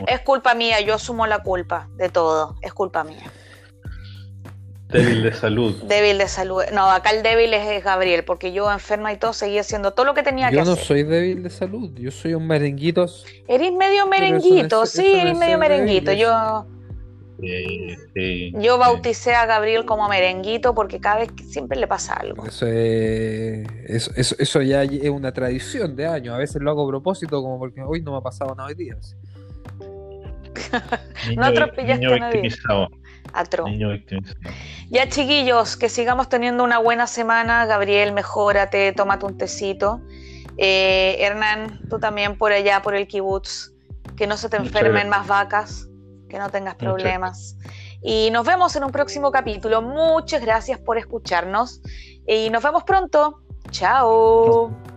[0.07, 2.55] Es culpa mía, yo asumo la culpa de todo.
[2.61, 3.31] Es culpa mía.
[4.89, 5.75] Débil de salud.
[5.83, 6.63] Débil de salud.
[6.73, 10.13] No, acá el débil es, Gabriel, porque yo enferma y todo seguía haciendo todo lo
[10.13, 10.85] que tenía Yo que no hacer.
[10.85, 13.05] soy débil de salud, yo soy un merenguito.
[13.47, 16.13] Eres medio merenguito, no es- sí, no eres es medio débil, merenguito.
[16.13, 16.65] Yo,
[17.39, 18.79] Sí, sí, yo sí.
[18.79, 22.43] bauticé a Gabriel como merenguito porque cada vez que siempre le pasa algo.
[22.47, 26.33] Eso, es, eso, eso, eso ya es una tradición de años.
[26.33, 28.75] A veces lo hago a propósito, como porque hoy no me ha pasado nada hoy
[28.75, 28.95] día.
[31.35, 32.41] No atropellaste a nadie.
[32.41, 32.87] victimizado.
[34.89, 37.65] Ya, chiquillos, que sigamos teniendo una buena semana.
[37.65, 40.01] Gabriel, mejórate, tómate un tecito.
[40.57, 43.73] Eh, Hernán, tú también por allá, por el kibutz.
[44.15, 45.87] Que no se te enfermen más vacas,
[46.29, 47.57] que no tengas problemas.
[48.01, 49.81] Y nos vemos en un próximo capítulo.
[49.81, 51.81] Muchas gracias por escucharnos.
[52.27, 53.41] Y nos vemos pronto.
[53.71, 54.96] Chao.